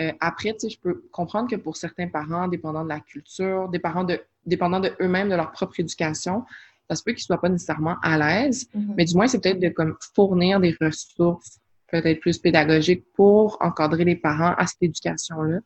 Euh, 0.00 0.12
après, 0.20 0.56
je 0.62 0.78
peux 0.78 1.02
comprendre 1.12 1.50
que 1.50 1.56
pour 1.56 1.76
certains 1.76 2.08
parents, 2.08 2.48
dépendant 2.48 2.84
de 2.84 2.88
la 2.88 3.00
culture, 3.00 3.68
des 3.68 3.78
parents 3.78 4.04
de, 4.04 4.20
dépendant 4.46 4.80
de 4.80 4.92
eux-mêmes, 5.00 5.28
de 5.28 5.34
leur 5.34 5.52
propre 5.52 5.78
éducation, 5.80 6.44
ça 6.88 6.96
se 6.96 7.02
peut 7.02 7.12
qu'ils 7.12 7.22
ne 7.22 7.26
soient 7.26 7.40
pas 7.40 7.48
nécessairement 7.48 7.96
à 8.02 8.18
l'aise, 8.18 8.68
mm-hmm. 8.74 8.94
mais 8.96 9.04
du 9.04 9.14
moins, 9.14 9.26
c'est 9.26 9.40
peut-être 9.40 9.60
de 9.60 9.68
comme, 9.68 9.96
fournir 10.14 10.60
des 10.60 10.76
ressources 10.80 11.58
peut-être 11.92 12.20
plus 12.20 12.38
pédagogique 12.38 13.04
pour 13.14 13.58
encadrer 13.60 14.04
les 14.04 14.16
parents 14.16 14.54
à 14.56 14.66
cette 14.66 14.82
éducation-là. 14.82 15.60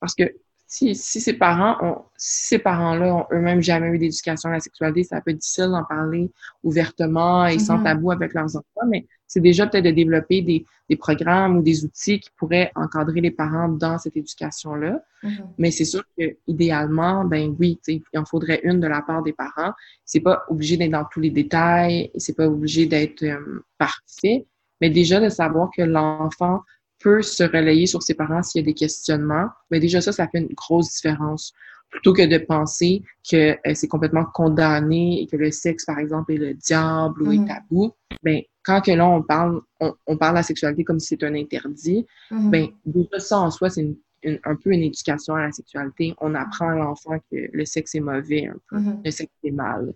Parce 0.00 0.14
que 0.14 0.32
si, 0.74 0.96
si 0.96 1.20
ces 1.20 1.34
parents 1.34 1.76
ont, 1.82 2.02
si 2.16 2.48
ces 2.48 2.58
parents-là 2.58 3.14
ont 3.14 3.26
eux-mêmes 3.32 3.62
jamais 3.62 3.88
eu 3.90 3.98
d'éducation 3.98 4.48
à 4.48 4.54
la 4.54 4.60
sexualité, 4.60 5.04
ça 5.04 5.20
peut 5.20 5.30
être 5.30 5.38
difficile 5.38 5.68
d'en 5.70 5.84
parler 5.84 6.32
ouvertement 6.64 7.46
et 7.46 7.60
sans 7.60 7.78
mm-hmm. 7.78 7.84
tabou 7.84 8.10
avec 8.10 8.34
leurs 8.34 8.56
enfants, 8.56 8.88
mais 8.88 9.06
c'est 9.28 9.40
déjà 9.40 9.68
peut-être 9.68 9.84
de 9.84 9.92
développer 9.92 10.42
des, 10.42 10.66
des, 10.88 10.96
programmes 10.96 11.58
ou 11.58 11.62
des 11.62 11.84
outils 11.84 12.18
qui 12.18 12.28
pourraient 12.36 12.72
encadrer 12.74 13.20
les 13.20 13.30
parents 13.30 13.68
dans 13.68 13.98
cette 13.98 14.16
éducation-là. 14.16 15.00
Mm-hmm. 15.22 15.44
Mais 15.58 15.70
c'est 15.70 15.84
sûr 15.84 16.02
que 16.18 16.36
idéalement, 16.48 17.24
ben 17.24 17.54
oui, 17.56 17.78
il 17.86 18.02
en 18.16 18.24
faudrait 18.24 18.60
une 18.64 18.80
de 18.80 18.88
la 18.88 19.00
part 19.02 19.22
des 19.22 19.32
parents. 19.32 19.74
C'est 20.04 20.20
pas 20.20 20.42
obligé 20.48 20.76
d'être 20.76 20.90
dans 20.90 21.04
tous 21.04 21.20
les 21.20 21.30
détails, 21.30 22.10
c'est 22.16 22.36
pas 22.36 22.48
obligé 22.48 22.86
d'être 22.86 23.22
euh, 23.22 23.64
parfait, 23.78 24.46
mais 24.80 24.90
déjà 24.90 25.20
de 25.20 25.28
savoir 25.28 25.70
que 25.76 25.82
l'enfant 25.82 26.62
peut 27.04 27.20
se 27.20 27.44
relayer 27.44 27.86
sur 27.86 28.02
ses 28.02 28.14
parents 28.14 28.42
s'il 28.42 28.62
y 28.62 28.64
a 28.64 28.66
des 28.66 28.74
questionnements, 28.74 29.48
mais 29.70 29.78
déjà 29.78 30.00
ça, 30.00 30.10
ça 30.10 30.26
fait 30.26 30.38
une 30.38 30.54
grosse 30.54 30.94
différence. 30.94 31.52
Plutôt 31.90 32.14
que 32.14 32.26
de 32.26 32.38
penser 32.38 33.02
que 33.30 33.52
euh, 33.52 33.74
c'est 33.74 33.86
complètement 33.86 34.24
condamné 34.24 35.20
et 35.20 35.26
que 35.26 35.36
le 35.36 35.52
sexe, 35.52 35.84
par 35.84 35.98
exemple, 35.98 36.32
est 36.32 36.38
le 36.38 36.54
diable 36.54 37.22
ou 37.22 37.30
est 37.30 37.36
mm-hmm. 37.36 37.46
tabou, 37.46 37.92
ben, 38.22 38.40
quand 38.64 38.80
que 38.80 38.90
là, 38.90 39.06
on 39.06 39.22
parle, 39.22 39.60
on, 39.80 40.16
parle 40.16 40.32
de 40.32 40.38
la 40.38 40.42
sexualité 40.42 40.82
comme 40.82 40.98
si 40.98 41.08
c'était 41.08 41.26
un 41.26 41.34
interdit, 41.34 42.06
mm-hmm. 42.32 42.50
ben, 42.50 42.68
déjà 42.86 43.18
ça 43.20 43.38
en 43.38 43.50
soi, 43.50 43.68
c'est 43.68 43.86
un 44.24 44.56
peu 44.56 44.72
une 44.72 44.82
éducation 44.82 45.34
à 45.34 45.42
la 45.42 45.52
sexualité. 45.52 46.14
On 46.20 46.34
apprend 46.34 46.70
à 46.70 46.74
l'enfant 46.74 47.18
que 47.30 47.36
le 47.52 47.64
sexe 47.66 47.94
est 47.94 48.00
mauvais, 48.00 48.46
un 48.46 48.56
peu. 48.70 48.78
Mm-hmm. 48.78 49.04
le 49.04 49.10
sexe 49.10 49.32
est 49.44 49.50
mal. 49.50 49.92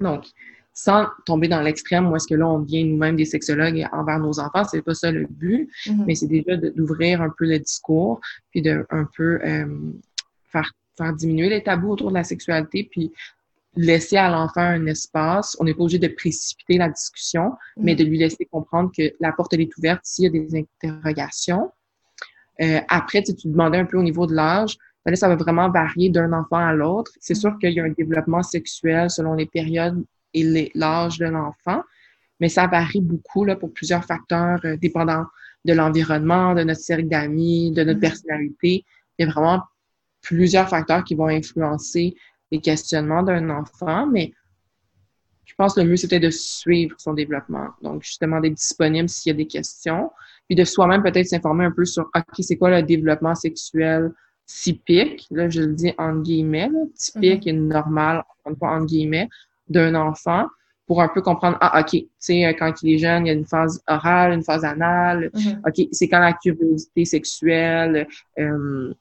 Donc, 0.00 0.26
sans 0.74 1.06
tomber 1.26 1.48
dans 1.48 1.60
l'extrême 1.60 2.10
où 2.10 2.16
est-ce 2.16 2.26
que 2.26 2.34
là, 2.34 2.48
on 2.48 2.60
devient 2.60 2.84
nous-mêmes 2.84 3.16
des 3.16 3.24
sexologues 3.24 3.86
envers 3.92 4.18
nos 4.18 4.40
enfants. 4.40 4.64
C'est 4.64 4.82
pas 4.82 4.94
ça 4.94 5.10
le 5.10 5.26
but, 5.28 5.70
mm-hmm. 5.86 6.04
mais 6.06 6.14
c'est 6.14 6.26
déjà 6.26 6.56
d'ouvrir 6.56 7.20
un 7.20 7.30
peu 7.30 7.46
le 7.46 7.58
discours, 7.58 8.20
puis 8.50 8.62
de 8.62 8.86
un 8.90 9.06
peu 9.16 9.40
euh, 9.44 9.66
faire, 10.50 10.72
faire 10.96 11.12
diminuer 11.12 11.50
les 11.50 11.62
tabous 11.62 11.92
autour 11.92 12.08
de 12.10 12.14
la 12.14 12.24
sexualité, 12.24 12.88
puis 12.90 13.12
laisser 13.74 14.16
à 14.16 14.30
l'enfant 14.30 14.62
un 14.62 14.86
espace. 14.86 15.56
On 15.60 15.64
n'est 15.64 15.74
pas 15.74 15.82
obligé 15.82 15.98
de 15.98 16.08
précipiter 16.08 16.78
la 16.78 16.88
discussion, 16.88 17.52
mais 17.76 17.92
mm-hmm. 17.92 17.96
de 17.98 18.04
lui 18.04 18.18
laisser 18.18 18.44
comprendre 18.46 18.90
que 18.96 19.12
la 19.20 19.32
porte 19.32 19.52
est 19.54 19.76
ouverte 19.76 20.00
s'il 20.04 20.24
y 20.24 20.28
a 20.28 20.30
des 20.30 20.66
interrogations. 20.82 21.70
Euh, 22.62 22.80
après, 22.88 23.22
tu, 23.22 23.34
tu 23.34 23.48
demandais 23.48 23.78
un 23.78 23.86
peu 23.86 23.98
au 23.98 24.02
niveau 24.02 24.26
de 24.26 24.34
l'âge. 24.34 24.76
Ben 25.04 25.10
là, 25.10 25.16
ça 25.16 25.28
va 25.28 25.36
vraiment 25.36 25.68
varier 25.68 26.10
d'un 26.10 26.32
enfant 26.32 26.58
à 26.58 26.72
l'autre. 26.72 27.12
C'est 27.20 27.34
mm-hmm. 27.34 27.40
sûr 27.40 27.58
qu'il 27.58 27.72
y 27.72 27.80
a 27.80 27.84
un 27.84 27.90
développement 27.90 28.42
sexuel 28.42 29.10
selon 29.10 29.34
les 29.34 29.46
périodes 29.46 30.02
et 30.34 30.70
l'âge 30.74 31.18
de 31.18 31.26
l'enfant, 31.26 31.82
mais 32.40 32.48
ça 32.48 32.66
varie 32.66 33.00
beaucoup 33.00 33.44
là, 33.44 33.56
pour 33.56 33.72
plusieurs 33.72 34.04
facteurs 34.04 34.60
euh, 34.64 34.76
dépendant 34.76 35.24
de 35.64 35.72
l'environnement, 35.72 36.54
de 36.54 36.64
notre 36.64 36.80
cercle 36.80 37.08
d'amis, 37.08 37.70
de 37.70 37.84
notre 37.84 37.98
mm-hmm. 37.98 38.00
personnalité. 38.00 38.84
Il 39.18 39.26
y 39.26 39.28
a 39.28 39.32
vraiment 39.32 39.62
plusieurs 40.22 40.68
facteurs 40.68 41.04
qui 41.04 41.14
vont 41.14 41.28
influencer 41.28 42.14
les 42.50 42.60
questionnements 42.60 43.22
d'un 43.22 43.48
enfant, 43.50 44.06
mais 44.06 44.32
je 45.44 45.54
pense 45.54 45.74
que 45.74 45.80
le 45.80 45.88
mieux, 45.88 45.96
c'était 45.96 46.20
de 46.20 46.30
suivre 46.30 46.96
son 46.98 47.12
développement. 47.12 47.68
Donc, 47.82 48.02
justement, 48.02 48.40
d'être 48.40 48.54
disponible 48.54 49.08
s'il 49.08 49.30
y 49.30 49.34
a 49.34 49.36
des 49.36 49.46
questions, 49.46 50.10
puis 50.48 50.56
de 50.56 50.64
soi-même 50.64 51.02
peut-être 51.02 51.26
s'informer 51.26 51.66
un 51.66 51.70
peu 51.70 51.84
sur, 51.84 52.10
OK, 52.14 52.24
c'est 52.40 52.56
quoi 52.56 52.70
le 52.70 52.82
développement 52.82 53.34
sexuel 53.34 54.12
typique, 54.46 55.26
là, 55.30 55.48
je 55.48 55.60
le 55.60 55.74
dis 55.74 55.94
en 55.98 56.16
guillemets, 56.16 56.70
typique 56.94 57.44
mm-hmm. 57.44 57.48
et 57.48 57.52
normal, 57.52 58.18
encore 58.18 58.52
une 58.52 58.56
fois, 58.56 58.70
en 58.70 58.84
guillemets, 58.84 59.28
d'un 59.72 59.94
enfant 59.94 60.46
pour 60.86 61.00
un 61.00 61.08
peu 61.08 61.22
comprendre, 61.22 61.56
ah, 61.60 61.80
OK, 61.80 61.90
tu 61.90 62.08
sais, 62.18 62.44
euh, 62.44 62.52
quand 62.52 62.82
il 62.82 62.94
est 62.94 62.98
jeune, 62.98 63.26
il 63.26 63.28
y 63.28 63.32
a 63.32 63.34
une 63.34 63.46
phase 63.46 63.82
orale, 63.86 64.32
une 64.32 64.42
phase 64.42 64.64
anale. 64.64 65.30
Mm-hmm. 65.32 65.68
OK, 65.68 65.88
c'est 65.92 66.08
quand 66.08 66.18
la 66.18 66.32
curiosité 66.32 67.04
sexuelle, 67.04 68.06
euh, 68.38 68.92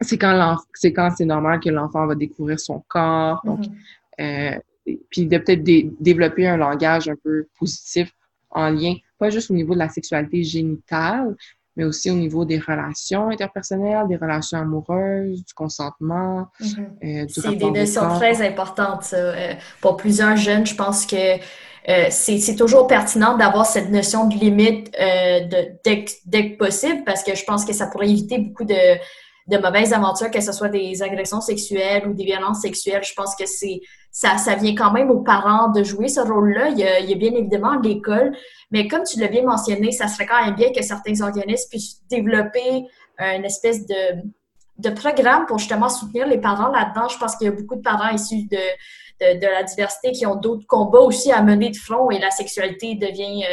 c'est 0.00 0.18
quand 0.18 0.56
c'est 0.74 0.92
quand 0.92 1.10
c'est 1.16 1.24
normal 1.24 1.60
que 1.60 1.70
l'enfant 1.70 2.06
va 2.06 2.14
découvrir 2.14 2.58
son 2.58 2.82
corps. 2.88 3.40
Donc, 3.44 3.60
mm-hmm. 3.60 4.56
euh, 4.86 4.94
puis 5.10 5.26
de 5.26 5.38
peut-être 5.38 5.62
développer 6.00 6.46
un 6.46 6.56
langage 6.56 7.08
un 7.08 7.16
peu 7.22 7.46
positif 7.58 8.12
en 8.50 8.70
lien, 8.70 8.94
pas 9.18 9.30
juste 9.30 9.50
au 9.50 9.54
niveau 9.54 9.74
de 9.74 9.78
la 9.78 9.88
sexualité 9.88 10.42
génitale, 10.42 11.36
mais 11.76 11.84
aussi 11.84 12.10
au 12.10 12.14
niveau 12.14 12.44
des 12.44 12.58
relations 12.58 13.30
interpersonnelles, 13.30 14.06
des 14.08 14.16
relations 14.16 14.58
amoureuses, 14.58 15.44
du 15.44 15.54
consentement. 15.54 16.48
Euh, 17.02 17.24
c'est 17.28 17.56
des 17.56 17.70
notions 17.70 18.08
très 18.18 18.46
importantes, 18.46 19.04
ça. 19.04 19.16
Euh, 19.16 19.54
pour 19.80 19.96
plusieurs 19.96 20.36
jeunes, 20.36 20.66
je 20.66 20.74
pense 20.74 21.06
que 21.06 21.36
euh, 21.88 22.06
c'est 22.10 22.56
toujours 22.56 22.86
pertinent 22.86 23.36
d'avoir 23.36 23.66
cette 23.66 23.90
notion 23.90 24.28
de 24.28 24.34
limite 24.34 24.92
de, 24.92 25.78
dès, 25.84 26.04
dès, 26.26 26.52
que 26.52 26.56
possible 26.58 27.02
parce 27.04 27.22
que 27.22 27.34
je 27.34 27.44
pense 27.44 27.64
que 27.64 27.72
ça 27.72 27.86
pourrait 27.86 28.10
éviter 28.10 28.38
beaucoup 28.38 28.64
de, 28.64 28.98
de 29.48 29.58
mauvaises 29.58 29.92
aventures, 29.92 30.30
que 30.30 30.40
ce 30.40 30.52
soit 30.52 30.68
des 30.68 31.02
agressions 31.02 31.40
sexuelles 31.40 32.06
ou 32.06 32.14
des 32.14 32.24
violences 32.24 32.60
sexuelles. 32.60 33.02
Je 33.02 33.14
pense 33.14 33.34
que 33.34 33.46
c'est 33.46 33.80
ça, 34.10 34.36
vient 34.56 34.74
quand 34.74 34.92
même 34.92 35.10
aux 35.10 35.22
parents 35.22 35.68
de 35.70 35.82
jouer 35.82 36.08
ce 36.08 36.20
rôle-là. 36.20 36.68
Il, 36.68 36.78
y 36.78 37.12
a 37.12 37.16
bien 37.16 37.32
évidemment 37.32 37.78
l'école, 37.80 38.36
mais 38.70 38.86
comme 38.86 39.02
tu 39.04 39.18
l'as 39.18 39.28
bien 39.28 39.42
mentionné, 39.42 39.90
ça 39.90 40.06
serait 40.06 40.26
quand 40.26 40.44
même 40.44 40.54
bien 40.54 40.70
que 40.72 40.82
certains 40.82 41.20
organismes 41.22 41.70
puissent 41.70 42.00
développer 42.08 42.84
une 43.18 43.44
espèce 43.44 43.86
de, 43.86 44.90
programme 44.90 45.46
pour 45.46 45.58
justement 45.58 45.88
soutenir 45.88 46.26
les 46.26 46.38
parents 46.38 46.68
là-dedans. 46.68 47.08
Je 47.08 47.18
pense 47.18 47.36
qu'il 47.36 47.46
y 47.46 47.48
a 47.48 47.52
beaucoup 47.52 47.76
de 47.76 47.82
parents 47.82 48.10
issus 48.10 48.46
de, 48.50 48.58
la 49.20 49.62
diversité 49.62 50.12
qui 50.12 50.26
ont 50.26 50.36
d'autres 50.36 50.66
combats 50.66 51.00
aussi 51.00 51.30
à 51.30 51.42
mener 51.42 51.70
de 51.70 51.76
front 51.76 52.10
et 52.10 52.18
la 52.18 52.30
sexualité 52.30 52.96
devient 52.96 53.44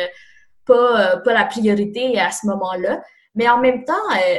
pas, 0.70 1.14
euh, 1.14 1.18
pas 1.18 1.34
la 1.34 1.46
priorité 1.46 2.20
à 2.20 2.32
ce 2.32 2.48
moment-là. 2.48 3.02
Mais 3.36 3.50
en 3.50 3.60
même 3.60 3.84
temps, 3.84 3.94
euh, 3.94 4.38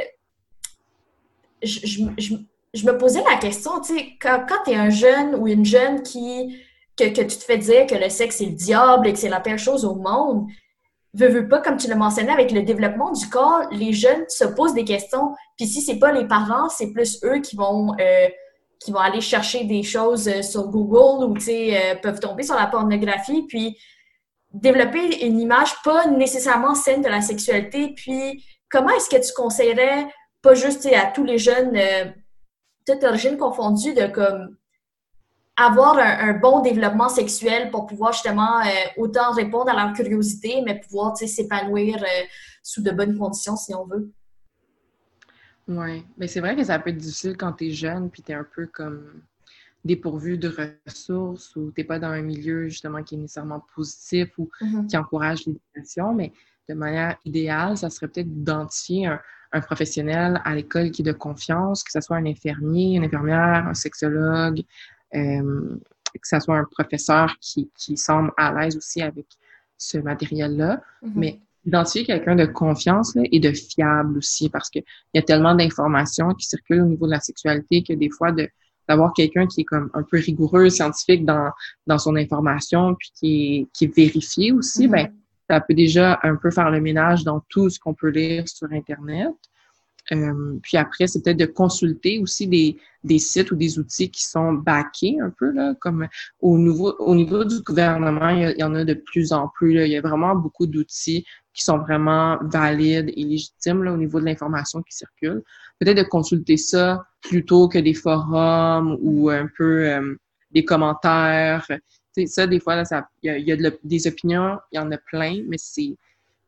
je, 1.63 1.79
je, 2.17 2.35
je 2.73 2.85
me 2.85 2.97
posais 2.97 3.23
la 3.29 3.37
question, 3.37 3.79
tu 3.81 3.97
sais, 3.97 4.05
quand, 4.21 4.45
quand 4.47 4.63
tu 4.65 4.71
es 4.71 4.75
un 4.75 4.89
jeune 4.89 5.35
ou 5.35 5.47
une 5.47 5.65
jeune 5.65 6.03
qui, 6.03 6.57
que, 6.97 7.05
que, 7.05 7.21
tu 7.21 7.37
te 7.37 7.43
fais 7.43 7.57
dire 7.57 7.85
que 7.85 7.95
le 7.95 8.09
sexe 8.09 8.37
c'est 8.37 8.45
le 8.45 8.51
diable 8.51 9.07
et 9.07 9.13
que 9.13 9.19
c'est 9.19 9.29
la 9.29 9.39
pire 9.39 9.59
chose 9.59 9.85
au 9.85 9.95
monde, 9.95 10.47
veux, 11.13 11.27
veux 11.27 11.47
pas, 11.47 11.59
comme 11.59 11.77
tu 11.77 11.87
l'as 11.87 11.95
mentionné, 11.95 12.31
avec 12.31 12.51
le 12.51 12.61
développement 12.61 13.11
du 13.11 13.27
corps, 13.29 13.67
les 13.71 13.93
jeunes 13.93 14.23
se 14.29 14.45
posent 14.45 14.73
des 14.73 14.85
questions. 14.85 15.35
Puis 15.57 15.67
si 15.67 15.81
c'est 15.81 15.99
pas 15.99 16.11
les 16.11 16.25
parents, 16.25 16.69
c'est 16.69 16.91
plus 16.91 17.19
eux 17.23 17.39
qui 17.39 17.55
vont, 17.55 17.93
euh, 17.99 18.27
qui 18.79 18.91
vont 18.91 18.99
aller 18.99 19.21
chercher 19.21 19.65
des 19.65 19.83
choses 19.83 20.27
euh, 20.27 20.41
sur 20.41 20.67
Google 20.69 21.25
ou, 21.25 21.33
tu 21.33 21.45
sais, 21.45 21.77
euh, 21.77 21.95
peuvent 21.95 22.19
tomber 22.19 22.43
sur 22.43 22.55
la 22.55 22.67
pornographie. 22.67 23.45
Puis 23.47 23.77
développer 24.53 25.25
une 25.25 25.39
image 25.39 25.81
pas 25.83 26.07
nécessairement 26.07 26.75
saine 26.75 27.01
de 27.01 27.09
la 27.09 27.21
sexualité. 27.21 27.93
Puis 27.95 28.45
comment 28.69 28.89
est-ce 28.91 29.09
que 29.09 29.21
tu 29.21 29.33
conseillerais, 29.35 30.07
pas 30.41 30.53
juste 30.53 30.85
à 30.87 31.07
tous 31.07 31.23
les 31.23 31.37
jeunes 31.37 31.77
toute 32.85 33.03
origine 33.03 33.37
confondue, 33.37 33.93
de 33.93 34.07
comme 34.07 34.57
avoir 35.55 35.97
un, 35.97 36.33
bon 36.33 36.61
développement 36.61 37.09
sexuel 37.09 37.69
pour 37.69 37.85
pouvoir 37.85 38.13
justement 38.13 38.61
euh, 38.61 38.69
autant 38.97 39.31
répondre 39.31 39.69
à 39.69 39.85
leur 39.85 39.93
curiosité, 39.93 40.61
mais 40.65 40.79
pouvoir 40.79 41.15
s'épanouir 41.17 42.01
euh, 42.01 42.23
sous 42.63 42.81
de 42.81 42.91
bonnes 42.91 43.17
conditions 43.17 43.55
si 43.55 43.73
on 43.75 43.85
veut. 43.85 44.11
Oui, 45.67 46.05
mais 46.17 46.27
c'est 46.27 46.39
vrai 46.39 46.55
que 46.55 46.63
ça 46.63 46.79
peut 46.79 46.89
être 46.89 46.97
difficile 46.97 47.37
quand 47.37 47.53
tu 47.53 47.67
es 47.67 47.71
jeune 47.71 48.09
puis 48.09 48.23
tu 48.23 48.31
es 48.31 48.35
un 48.35 48.47
peu 48.55 48.65
comme 48.67 49.21
dépourvu 49.85 50.37
de 50.37 50.49
ressources 50.87 51.55
ou 51.55 51.71
tu 51.71 51.81
n'es 51.81 51.85
pas 51.85 51.99
dans 51.99 52.09
un 52.09 52.21
milieu 52.21 52.67
justement 52.67 53.03
qui 53.03 53.15
est 53.15 53.17
nécessairement 53.17 53.63
positif 53.75 54.29
ou 54.37 54.49
mm-hmm. 54.61 54.87
qui 54.87 54.97
encourage 54.97 55.45
l'éducation, 55.45 56.13
mais 56.13 56.33
de 56.69 56.73
manière 56.73 57.17
idéale, 57.25 57.77
ça 57.77 57.89
serait 57.89 58.07
peut-être 58.07 58.31
d'identifier 58.31 59.07
un, 59.07 59.19
un 59.53 59.61
professionnel 59.61 60.41
à 60.45 60.55
l'école 60.55 60.91
qui 60.91 61.01
est 61.01 61.05
de 61.05 61.11
confiance, 61.11 61.83
que 61.83 61.91
ce 61.91 62.01
soit 62.01 62.17
un 62.17 62.25
infirmier, 62.25 62.95
une 62.95 63.03
infirmière, 63.03 63.67
un 63.67 63.73
sexologue, 63.73 64.61
euh, 65.13 65.75
que 66.13 66.27
ce 66.27 66.39
soit 66.39 66.57
un 66.57 66.65
professeur 66.65 67.35
qui, 67.39 67.69
qui 67.75 67.97
semble 67.97 68.31
à 68.37 68.53
l'aise 68.53 68.77
aussi 68.77 69.01
avec 69.01 69.25
ce 69.77 69.97
matériel-là. 69.97 70.81
Mm-hmm. 71.03 71.11
Mais 71.15 71.39
identifier 71.65 72.05
quelqu'un 72.05 72.35
de 72.35 72.45
confiance 72.45 73.15
là, 73.15 73.23
et 73.31 73.39
de 73.39 73.51
fiable 73.51 74.17
aussi, 74.17 74.49
parce 74.49 74.69
qu'il 74.69 74.83
y 75.13 75.19
a 75.19 75.21
tellement 75.21 75.53
d'informations 75.53 76.33
qui 76.33 76.47
circulent 76.47 76.81
au 76.81 76.87
niveau 76.87 77.05
de 77.05 77.11
la 77.11 77.19
sexualité 77.19 77.83
que 77.83 77.93
des 77.93 78.09
fois, 78.09 78.31
de 78.31 78.49
d'avoir 78.89 79.13
quelqu'un 79.13 79.47
qui 79.47 79.61
est 79.61 79.63
comme 79.63 79.89
un 79.93 80.03
peu 80.03 80.17
rigoureux, 80.17 80.69
scientifique 80.69 81.23
dans, 81.23 81.51
dans 81.87 81.99
son 81.99 82.15
information, 82.17 82.95
puis 82.95 83.11
qui 83.15 83.55
est, 83.55 83.67
qui 83.73 83.85
est 83.85 83.95
vérifié 83.95 84.51
aussi, 84.51 84.87
mm-hmm. 84.87 84.91
ben, 84.91 85.13
ça 85.51 85.59
peut 85.59 85.73
déjà 85.73 86.17
un 86.23 86.37
peu 86.37 86.49
faire 86.49 86.71
le 86.71 86.79
ménage 86.79 87.25
dans 87.25 87.41
tout 87.49 87.69
ce 87.69 87.77
qu'on 87.77 87.93
peut 87.93 88.07
lire 88.07 88.47
sur 88.47 88.71
Internet. 88.71 89.33
Euh, 90.13 90.57
puis 90.63 90.77
après, 90.77 91.07
c'est 91.07 91.21
peut-être 91.21 91.39
de 91.39 91.45
consulter 91.45 92.19
aussi 92.19 92.47
des, 92.47 93.19
sites 93.19 93.51
ou 93.51 93.57
des 93.57 93.77
outils 93.77 94.09
qui 94.09 94.23
sont 94.23 94.53
backés 94.53 95.17
un 95.21 95.29
peu, 95.29 95.51
là, 95.51 95.75
comme 95.81 96.07
au 96.39 96.57
niveau, 96.57 96.95
au 96.99 97.15
niveau 97.15 97.43
du 97.43 97.61
gouvernement, 97.63 98.29
il 98.29 98.55
y, 98.57 98.63
en 98.63 98.73
a 98.75 98.85
de 98.85 98.93
plus 98.93 99.33
en 99.33 99.49
plus. 99.49 99.73
Il 99.73 99.91
y 99.91 99.97
a 99.97 100.01
vraiment 100.01 100.35
beaucoup 100.35 100.67
d'outils 100.67 101.25
qui 101.53 101.63
sont 101.63 101.79
vraiment 101.79 102.37
valides 102.43 103.11
et 103.13 103.23
légitimes 103.23 103.85
au 103.87 103.97
niveau 103.97 104.21
de 104.21 104.25
l'information 104.25 104.81
qui 104.81 104.95
circule. 104.95 105.43
Peut-être 105.79 105.97
de 105.97 106.03
consulter 106.03 106.55
ça 106.55 107.03
plutôt 107.21 107.67
que 107.67 107.77
des 107.77 107.93
forums 107.93 108.97
ou 109.01 109.29
un 109.29 109.49
peu 109.57 109.89
euh, 109.89 110.15
des 110.51 110.63
commentaires. 110.63 111.67
Sais, 112.15 112.25
ça, 112.27 112.47
des 112.47 112.59
fois, 112.59 112.83
il 113.23 113.27
y 113.27 113.29
a, 113.29 113.37
y 113.37 113.51
a 113.51 113.71
des 113.83 114.07
opinions, 114.07 114.57
il 114.71 114.77
y 114.77 114.79
en 114.79 114.91
a 114.91 114.97
plein, 114.97 115.43
mais 115.47 115.57
c'est 115.57 115.95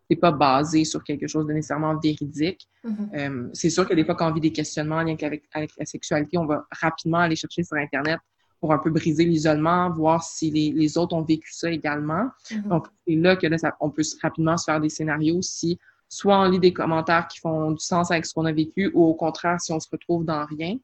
c'est 0.09 0.17
pas 0.17 0.31
basé 0.31 0.85
sur 0.85 1.03
quelque 1.03 1.27
chose 1.27 1.47
de 1.47 1.53
nécessairement 1.53 1.97
véridique. 1.97 2.67
Mm-hmm. 2.83 3.09
Euh, 3.15 3.49
c'est 3.53 3.69
sûr 3.69 3.87
que 3.87 3.93
des 3.93 4.03
fois, 4.03 4.15
quand 4.15 4.29
on 4.29 4.33
vit 4.33 4.41
des 4.41 4.51
questionnements 4.51 4.97
en 4.97 5.03
lien 5.03 5.15
avec, 5.21 5.43
avec, 5.53 5.71
la 5.77 5.85
sexualité, 5.85 6.37
on 6.37 6.45
va 6.45 6.67
rapidement 6.71 7.19
aller 7.19 7.35
chercher 7.35 7.63
sur 7.63 7.77
Internet 7.77 8.19
pour 8.59 8.73
un 8.73 8.77
peu 8.77 8.91
briser 8.91 9.25
l'isolement, 9.25 9.89
voir 9.91 10.23
si 10.23 10.49
les, 10.51 10.71
les, 10.71 10.97
autres 10.97 11.15
ont 11.15 11.21
vécu 11.21 11.51
ça 11.51 11.69
également. 11.69 12.27
Mm-hmm. 12.49 12.67
Donc, 12.67 12.87
c'est 13.07 13.15
là 13.15 13.35
que 13.35 13.47
là, 13.47 13.57
ça, 13.57 13.75
on 13.79 13.89
peut 13.89 14.03
rapidement 14.21 14.57
se 14.57 14.65
faire 14.65 14.79
des 14.79 14.89
scénarios 14.89 15.41
si 15.41 15.79
soit 16.09 16.39
on 16.39 16.49
lit 16.49 16.59
des 16.59 16.73
commentaires 16.73 17.27
qui 17.27 17.39
font 17.39 17.71
du 17.71 17.83
sens 17.83 18.11
avec 18.11 18.25
ce 18.25 18.33
qu'on 18.33 18.45
a 18.45 18.51
vécu 18.51 18.91
ou 18.93 19.03
au 19.05 19.15
contraire, 19.15 19.59
si 19.59 19.71
on 19.71 19.79
se 19.79 19.87
retrouve 19.91 20.25
dans 20.25 20.45
rien. 20.45 20.75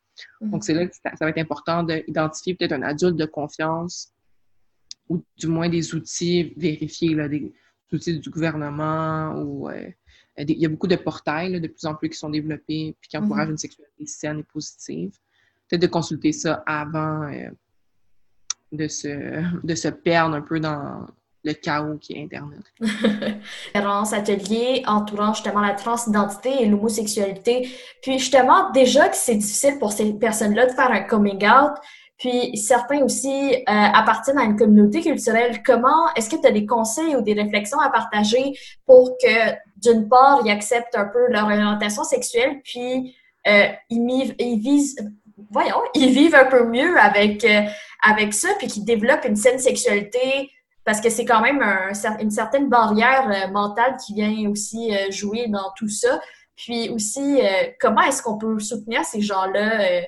Mm-hmm. 0.41 0.49
Donc, 0.49 0.63
c'est 0.63 0.73
là 0.73 0.87
que 0.87 0.95
ça, 0.95 1.11
va 1.19 1.29
être 1.29 1.37
important 1.37 1.83
d'identifier 1.83 2.55
peut-être 2.55 2.73
un 2.73 2.83
adulte 2.83 3.15
de 3.15 3.25
confiance 3.25 4.11
ou 5.09 5.23
du 5.37 5.47
moins 5.47 5.69
des 5.69 5.93
outils 5.95 6.53
vérifiés, 6.55 7.15
là, 7.15 7.27
des, 7.27 7.53
outils 7.91 8.19
du 8.19 8.29
gouvernement 8.29 9.33
ou 9.41 9.69
euh, 9.69 9.89
il 10.37 10.57
y 10.57 10.65
a 10.65 10.69
beaucoup 10.69 10.87
de 10.87 10.95
portails 10.95 11.59
de 11.59 11.67
plus 11.67 11.85
en 11.85 11.95
plus 11.95 12.09
qui 12.09 12.17
sont 12.17 12.29
développés 12.29 12.95
puis 13.01 13.09
qui 13.09 13.17
mhm. 13.17 13.25
encouragent 13.25 13.49
une 13.49 13.57
sexualité 13.57 14.05
saine 14.05 14.39
et 14.39 14.43
positive. 14.43 15.11
Peut-être 15.67 15.81
de 15.81 15.87
consulter 15.87 16.31
ça 16.31 16.63
avant 16.65 17.23
euh, 17.23 17.49
de, 18.71 18.87
se, 18.87 19.65
de 19.65 19.75
se 19.75 19.87
perdre 19.89 20.35
un 20.35 20.41
peu 20.41 20.59
dans 20.59 21.07
le 21.43 21.53
chaos 21.53 21.97
qui 21.97 22.13
est 22.13 22.23
Internet. 22.23 22.61
Conférence, 23.73 24.13
atelier 24.13 24.83
entourant 24.87 25.33
justement 25.33 25.61
la 25.61 25.73
transidentité 25.73 26.61
et 26.61 26.65
l'homosexualité. 26.65 27.69
Puis 28.01 28.19
justement, 28.19 28.71
déjà 28.71 29.07
que 29.07 29.15
c'est 29.15 29.35
difficile 29.35 29.79
pour 29.79 29.91
ces 29.91 30.13
personnes-là 30.13 30.67
de 30.67 30.71
faire 30.71 30.91
un 30.91 31.01
coming 31.01 31.45
out, 31.45 31.77
puis 32.19 32.55
certains 32.57 33.01
aussi 33.01 33.55
euh, 33.55 33.63
appartiennent 33.65 34.37
à 34.37 34.43
une 34.43 34.57
communauté 34.57 35.01
culturelle. 35.01 35.63
Comment 35.65 36.13
est-ce 36.15 36.29
que 36.29 36.35
tu 36.35 36.47
as 36.47 36.51
des 36.51 36.65
conseils 36.65 37.15
ou 37.15 37.21
des 37.21 37.33
réflexions 37.33 37.79
à 37.79 37.89
partager 37.89 38.53
pour 38.85 39.17
que 39.17 39.53
d'une 39.77 40.07
part 40.07 40.41
ils 40.45 40.51
acceptent 40.51 40.95
un 40.95 41.05
peu 41.05 41.27
leur 41.29 41.45
orientation 41.45 42.03
sexuelle, 42.03 42.61
puis 42.63 43.15
euh, 43.47 43.67
ils, 43.89 44.35
ils 44.37 44.59
visent 44.59 44.97
voyons, 45.49 45.81
ils 45.95 46.11
vivent 46.11 46.35
un 46.35 46.45
peu 46.45 46.65
mieux 46.65 46.99
avec 46.99 47.43
euh, 47.45 47.61
avec 48.03 48.33
ça, 48.33 48.49
puis 48.59 48.67
qu'ils 48.67 48.85
développent 48.85 49.25
une 49.25 49.35
saine 49.35 49.59
sexualité 49.59 50.51
parce 50.89 51.01
que 51.01 51.11
c'est 51.11 51.25
quand 51.25 51.41
même 51.41 51.61
une 52.19 52.31
certaine 52.31 52.67
barrière 52.67 53.29
euh, 53.29 53.51
mentale 53.51 53.95
qui 54.03 54.15
vient 54.15 54.49
aussi 54.49 54.91
euh, 54.91 55.11
jouer 55.11 55.47
dans 55.47 55.71
tout 55.77 55.87
ça. 55.87 56.19
Puis 56.55 56.89
aussi, 56.89 57.39
comment 57.79 58.01
est-ce 58.01 58.21
qu'on 58.21 58.37
peut 58.39 58.59
soutenir 58.59 59.05
ces 59.05 59.21
gens-là 59.21 60.01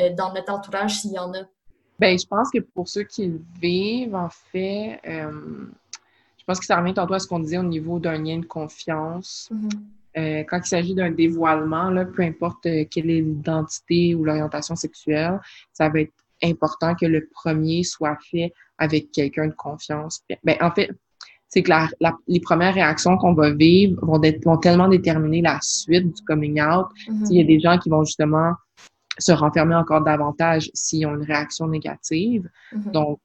euh, 0.00 0.10
dans 0.14 0.32
notre 0.32 0.52
entourage 0.52 1.00
s'il 1.00 1.12
y 1.12 1.18
en 1.18 1.34
a? 1.34 1.42
Bien, 2.02 2.16
je 2.16 2.26
pense 2.26 2.50
que 2.50 2.58
pour 2.58 2.88
ceux 2.88 3.04
qui 3.04 3.28
le 3.28 3.40
vivent, 3.60 4.16
en 4.16 4.28
fait, 4.28 4.98
euh, 5.06 5.30
je 6.36 6.44
pense 6.44 6.58
que 6.58 6.66
ça 6.66 6.80
revient 6.80 6.94
tantôt 6.94 7.14
à 7.14 7.20
ce 7.20 7.28
qu'on 7.28 7.38
disait 7.38 7.58
au 7.58 7.62
niveau 7.62 8.00
d'un 8.00 8.20
lien 8.20 8.38
de 8.38 8.44
confiance. 8.44 9.48
Mm-hmm. 9.54 9.70
Euh, 10.18 10.44
quand 10.48 10.58
il 10.58 10.66
s'agit 10.66 10.94
d'un 10.96 11.12
dévoilement, 11.12 11.90
là, 11.90 12.04
peu 12.04 12.22
importe 12.22 12.64
quelle 12.90 13.08
est 13.08 13.20
l'identité 13.20 14.16
ou 14.16 14.24
l'orientation 14.24 14.74
sexuelle, 14.74 15.38
ça 15.72 15.88
va 15.90 16.00
être 16.00 16.12
important 16.42 16.96
que 16.96 17.06
le 17.06 17.28
premier 17.32 17.84
soit 17.84 18.18
fait 18.32 18.52
avec 18.78 19.12
quelqu'un 19.12 19.46
de 19.46 19.54
confiance. 19.54 20.24
Ben, 20.42 20.56
en 20.60 20.72
fait, 20.72 20.90
c'est 21.46 21.62
que 21.62 21.70
les 22.26 22.40
premières 22.40 22.74
réactions 22.74 23.16
qu'on 23.16 23.34
va 23.34 23.52
vivre 23.52 24.04
vont, 24.04 24.20
vont, 24.44 24.56
tellement 24.56 24.88
déterminer 24.88 25.40
la 25.40 25.60
suite 25.62 26.16
du 26.16 26.22
coming 26.24 26.60
out. 26.60 26.86
Mm-hmm. 27.06 27.26
Il 27.30 27.36
y 27.36 27.40
a 27.40 27.44
des 27.44 27.60
gens 27.60 27.78
qui 27.78 27.90
vont 27.90 28.02
justement 28.02 28.54
se 29.18 29.32
renfermer 29.32 29.74
encore 29.74 30.02
davantage 30.02 30.70
s'ils 30.74 31.06
ont 31.06 31.14
une 31.14 31.24
réaction 31.24 31.66
négative. 31.68 32.48
Mm-hmm. 32.72 32.90
Donc, 32.92 33.20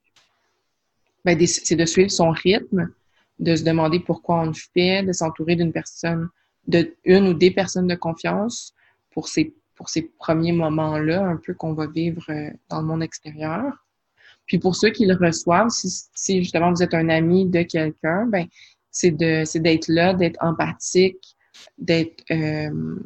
ben, 1.25 1.37
c'est 1.45 1.75
de 1.75 1.85
suivre 1.85 2.11
son 2.11 2.31
rythme, 2.31 2.89
de 3.39 3.55
se 3.55 3.63
demander 3.63 3.99
pourquoi 3.99 4.41
on 4.41 4.45
le 4.47 4.53
fait, 4.53 5.03
de 5.03 5.11
s'entourer 5.11 5.55
d'une 5.55 5.73
personne, 5.73 6.29
de 6.67 6.95
une 7.05 7.27
ou 7.27 7.33
des 7.33 7.51
personnes 7.51 7.87
de 7.87 7.95
confiance 7.95 8.73
pour 9.11 9.27
ces, 9.27 9.53
pour 9.75 9.89
ces 9.89 10.03
premiers 10.03 10.51
moments-là, 10.51 11.25
un 11.25 11.37
peu 11.37 11.53
qu'on 11.53 11.73
va 11.73 11.87
vivre 11.87 12.23
euh, 12.29 12.49
dans 12.69 12.81
le 12.81 12.87
monde 12.87 13.03
extérieur. 13.03 13.85
Puis 14.45 14.59
pour 14.59 14.75
ceux 14.75 14.89
qui 14.89 15.05
le 15.05 15.15
reçoivent, 15.15 15.69
si, 15.69 15.89
si 16.13 16.43
justement 16.43 16.71
vous 16.71 16.81
êtes 16.81 16.93
un 16.93 17.09
ami 17.09 17.45
de 17.45 17.61
quelqu'un, 17.63 18.25
ben 18.25 18.47
c'est 18.91 19.11
de 19.11 19.43
c'est 19.45 19.59
d'être 19.59 19.87
là, 19.89 20.13
d'être 20.13 20.37
empathique, 20.41 21.35
d'être 21.77 22.23
euh, 22.31 22.97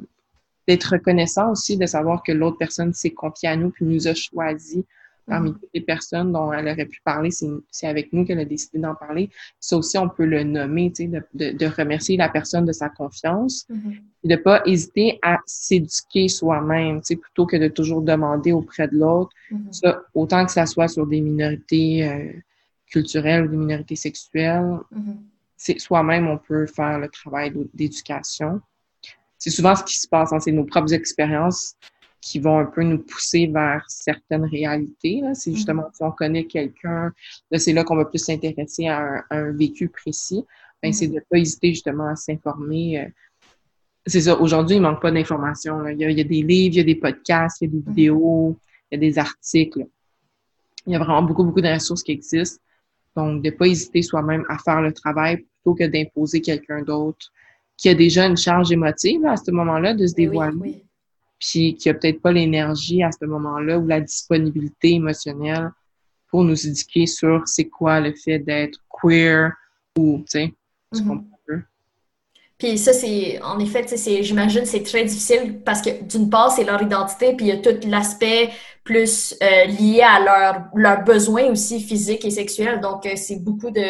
d'être 0.68 0.94
reconnaissant 0.94 1.52
aussi 1.52 1.78
de 1.78 1.86
savoir 1.86 2.24
que 2.24 2.32
l'autre 2.32 2.58
personne 2.58 2.94
s'est 2.94 3.12
confiée 3.12 3.50
à 3.50 3.56
nous 3.56 3.70
puis 3.72 3.86
nous 3.86 4.08
a 4.08 4.14
choisi 4.14 4.86
parmi 5.28 5.52
mm. 5.52 5.54
toutes 5.54 5.70
les 5.74 5.82
personnes 5.82 6.32
dont 6.32 6.52
elle 6.52 6.68
aurait 6.68 6.86
pu 6.86 7.00
parler, 7.04 7.30
c'est 7.32 7.88
avec 7.88 8.12
nous 8.14 8.26
qu'elle 8.26 8.40
a 8.40 8.46
décidé 8.46 8.80
d'en 8.80 8.96
parler. 8.96 9.30
Ça 9.60 9.78
aussi, 9.78 9.98
on 9.98 10.10
peut 10.10 10.26
le 10.26 10.44
nommer, 10.44 10.92
tu 10.92 11.04
sais, 11.04 11.08
de, 11.10 11.24
de, 11.34 11.58
de, 11.58 11.66
remercier 11.66 12.18
la 12.18 12.30
personne 12.30 12.66
de 12.66 12.72
sa 12.72 12.90
confiance 12.90 13.66
mm-hmm. 13.70 14.02
et 14.24 14.28
de 14.28 14.36
pas 14.36 14.62
hésiter 14.66 15.20
à 15.22 15.40
s'éduquer 15.46 16.28
soi-même, 16.28 17.02
tu 17.02 17.08
sais, 17.08 17.16
plutôt 17.16 17.46
que 17.46 17.58
de 17.58 17.68
toujours 17.68 18.02
demander 18.02 18.52
auprès 18.52 18.88
de 18.88 18.98
l'autre. 18.98 19.32
Mm-hmm. 19.52 20.00
autant 20.16 20.46
que 20.46 20.52
ça 20.52 20.66
soit 20.66 20.88
sur 20.88 21.06
des 21.08 21.22
minorités 21.22 22.08
euh, 22.08 22.32
culturelles 22.88 23.46
ou 23.46 23.48
des 23.48 23.58
minorités 23.58 23.96
sexuelles, 23.96 24.80
mm-hmm. 24.94 25.18
c'est 25.56 25.80
soi-même, 25.80 26.28
on 26.28 26.38
peut 26.38 26.66
faire 26.68 27.00
le 27.00 27.10
travail 27.10 27.54
d'éducation 27.74 28.62
c'est 29.42 29.50
souvent 29.50 29.76
ce 29.76 29.84
qui 29.84 29.98
se 29.98 30.08
passe. 30.08 30.32
Hein, 30.32 30.40
c'est 30.40 30.52
nos 30.52 30.66
propres 30.66 30.94
expériences 30.94 31.76
qui 32.22 32.38
vont 32.38 32.60
un 32.60 32.66
peu 32.66 32.84
nous 32.84 33.00
pousser 33.00 33.48
vers 33.48 33.84
certaines 33.88 34.46
réalités. 34.46 35.24
C'est 35.34 35.50
mm-hmm. 35.50 35.56
justement 35.56 35.90
si 35.92 36.04
on 36.04 36.12
connaît 36.12 36.46
quelqu'un, 36.46 37.12
c'est 37.52 37.74
là 37.74 37.84
qu'on 37.84 37.96
va 37.96 38.06
plus 38.06 38.20
s'intéresser 38.20 38.88
à, 38.88 39.26
un, 39.32 39.52
vécu 39.52 39.90
précis. 39.90 40.46
Ben, 40.84 40.94
C'est 40.94 41.08
mm-hmm. 41.08 41.10
de 41.10 41.16
ne 41.16 41.20
pas 41.22 41.38
hésiter 41.40 41.70
justement 41.70 42.10
à 42.10 42.16
s'informer. 42.16 43.00
Euh. 43.00 43.10
C'est 44.06 44.22
ça, 44.22 44.40
aujourd'hui, 44.40 44.76
il 44.76 44.82
ne 44.82 44.88
manque 44.88 45.02
pas 45.02 45.12
d'informations. 45.12 45.88
Il, 45.88 46.00
il, 46.00 46.18
y 46.18 46.22
a 46.22 46.24
des 46.24 46.44
livres, 46.44 46.76
il 46.76 46.78
y 46.78 46.80
a 46.82 46.84
des 46.84 46.96
podcasts, 46.96 47.62
il 47.62 47.66
y 47.66 47.68
a 47.68 47.72
des 47.72 47.80
mm-hmm. 47.80 47.88
vidéos, 47.88 48.60
il 48.92 48.96
y 48.96 48.98
a 48.98 49.10
des 49.10 49.18
articles. 49.18 49.88
Il 50.86 50.94
y 50.94 50.96
a 50.96 51.00
vraiment 51.00 51.24
beaucoup, 51.24 51.44
beaucoup 51.44 51.62
de 51.62 51.74
ressources 51.74 52.04
qui 52.04 52.12
existent. 52.12 52.62
Donc, 53.16 53.42
de 53.42 53.50
ne 53.50 53.56
pas 53.56 53.66
hésiter 53.66 54.04
soi-même 54.04 54.46
à 54.50 54.60
faire 54.60 54.82
le 54.82 54.94
travail 54.94 55.38
plutôt 55.38 55.74
que 55.74 55.86
d'imposer 55.86 56.42
quelqu'un 56.42 56.84
d'autre 56.84 57.32
qui 57.82 57.90
a 57.90 57.96
déjà 57.96 58.28
une 58.28 58.38
charge 58.38 58.72
émotive 58.72 59.26
à 59.26 59.36
ce 59.36 59.50
moment-là 59.50 59.96
de 59.96 60.06
se 60.06 60.14
dévoiler, 60.14 60.86
puis 61.40 61.76
qui 61.76 61.90
a 61.90 61.96
peut-être 61.96 62.22
pas 62.22 62.32
l'énergie 62.32 63.02
à 63.02 63.10
ce 63.12 63.26
moment-là 63.26 63.80
ou 63.80 63.88
la 63.88 64.00
disponibilité 64.00 64.92
émotionnelle 64.92 65.72
pour 66.30 66.44
nous 66.44 66.68
éduquer 66.68 67.08
sur 67.08 67.42
c'est 67.48 67.66
quoi 67.66 68.00
le 68.00 68.14
fait 68.14 68.38
d'être 68.38 68.78
queer 69.02 69.54
ou, 69.98 70.20
tu 70.20 70.26
sais, 70.28 70.54
ce 70.94 71.02
qu'on 71.02 71.26
peut. 71.48 71.62
Puis 72.60 72.78
ça, 72.78 72.94
c'est, 72.94 73.42
en 73.42 73.58
effet, 73.58 73.84
c'est, 73.88 74.22
j'imagine, 74.22 74.66
c'est 74.66 74.84
très 74.84 75.04
difficile 75.04 75.62
parce 75.66 75.82
que 75.82 76.04
d'une 76.04 76.30
part, 76.30 76.52
c'est 76.52 76.64
leur 76.64 76.84
identité, 76.84 77.34
puis 77.36 77.48
il 77.48 77.50
y 77.50 77.52
a 77.52 77.58
tout 77.58 77.88
l'aspect 77.88 78.52
plus 78.84 79.36
euh, 79.42 79.66
lié 79.66 80.02
à 80.02 80.20
leurs 80.20 80.66
leur 80.76 81.04
besoins 81.04 81.46
aussi 81.46 81.80
physiques 81.80 82.26
et 82.26 82.30
sexuels. 82.30 82.80
Donc, 82.80 83.08
euh, 83.08 83.14
c'est 83.16 83.38
beaucoup 83.38 83.72
de, 83.72 83.82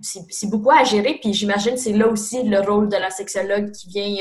c'est 0.00 0.50
beaucoup 0.50 0.70
à 0.70 0.84
gérer. 0.84 1.18
Puis 1.20 1.32
j'imagine 1.32 1.76
c'est 1.76 1.92
là 1.92 2.08
aussi 2.08 2.42
le 2.42 2.60
rôle 2.60 2.88
de 2.88 2.96
la 2.96 3.10
sexologue 3.10 3.70
qui 3.72 3.88
vient 3.88 4.16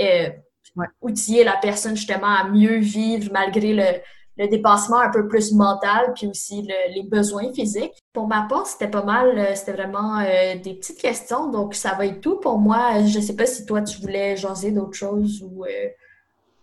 euh, 0.00 0.04
euh, 0.04 0.82
outiller 1.00 1.44
la 1.44 1.56
personne 1.56 1.96
justement 1.96 2.34
à 2.34 2.48
mieux 2.48 2.78
vivre 2.78 3.30
malgré 3.32 3.74
le, 3.74 4.48
dépassement 4.48 4.98
un 4.98 5.10
peu 5.10 5.28
plus 5.28 5.52
mental, 5.52 6.14
puis 6.16 6.26
aussi 6.26 6.66
les 6.94 7.02
besoins 7.04 7.52
physiques. 7.52 7.92
Pour 8.12 8.26
ma 8.26 8.42
part, 8.48 8.66
c'était 8.66 8.90
pas 8.90 9.04
mal, 9.04 9.38
euh, 9.38 9.54
c'était 9.54 9.72
vraiment 9.72 10.20
des 10.20 10.74
petites 10.74 11.00
questions, 11.00 11.48
donc 11.48 11.74
ça 11.74 11.94
va 11.94 12.06
être 12.06 12.20
tout 12.20 12.36
pour 12.40 12.58
moi. 12.58 13.04
Je 13.06 13.20
sais 13.20 13.36
pas 13.36 13.46
si 13.46 13.66
toi 13.66 13.82
tu 13.82 14.00
voulais 14.00 14.36
jaser 14.36 14.72
d'autres 14.72 14.94
choses 14.94 15.42
ou 15.42 15.64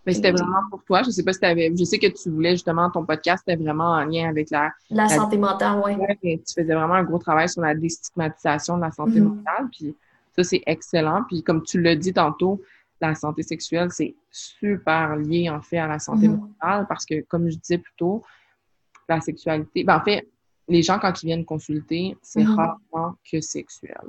mais 0.06 0.14
c'était 0.14 0.32
vraiment 0.32 0.62
pour 0.70 0.82
toi. 0.84 1.02
Je 1.02 1.10
sais 1.10 1.22
pas 1.22 1.32
si 1.32 1.40
tu 1.40 1.46
avais. 1.46 1.72
Je 1.76 1.84
sais 1.84 1.98
que 1.98 2.06
tu 2.06 2.30
voulais 2.30 2.52
justement 2.52 2.90
ton 2.90 3.04
podcast, 3.04 3.44
c'était 3.46 3.62
vraiment 3.62 3.92
en 3.92 4.04
lien 4.04 4.28
avec 4.28 4.50
la. 4.50 4.72
La, 4.90 5.08
santé 5.08 5.36
mentale, 5.36 5.80
oui. 5.84 5.92
Ouais, 5.94 6.18
tu 6.22 6.54
faisais 6.54 6.74
vraiment 6.74 6.94
un 6.94 7.04
gros 7.04 7.18
travail 7.18 7.48
sur 7.48 7.62
la 7.62 7.74
déstigmatisation 7.74 8.76
de 8.76 8.82
la 8.82 8.90
santé 8.90 9.20
mhm. 9.20 9.28
mentale. 9.28 9.68
Puis 9.70 9.94
ça, 10.34 10.42
c'est 10.42 10.62
excellent. 10.66 11.24
Puis 11.28 11.42
comme 11.42 11.62
tu 11.62 11.80
l'as 11.80 11.96
dit 11.96 12.12
tantôt, 12.12 12.62
la 13.00 13.14
santé 13.14 13.42
sexuelle, 13.42 13.90
c'est 13.90 14.14
super 14.30 15.16
lié 15.16 15.50
en 15.50 15.60
fait 15.60 15.78
à 15.78 15.86
la 15.86 15.98
santé 15.98 16.28
mhm. 16.28 16.36
mentale 16.36 16.86
parce 16.88 17.04
que, 17.04 17.20
comme 17.22 17.50
je 17.50 17.56
disais 17.56 17.78
plus 17.78 17.94
tôt, 17.96 18.22
la 19.08 19.20
sexualité. 19.20 19.84
Ben, 19.84 19.96
en 19.96 20.04
fait, 20.04 20.26
les 20.68 20.82
gens, 20.82 20.98
quand 20.98 21.22
ils 21.22 21.26
viennent 21.26 21.44
consulter, 21.44 22.16
c'est 22.22 22.44
mhm. 22.44 22.54
rarement 22.54 23.16
que 23.30 23.40
sexuel. 23.40 24.00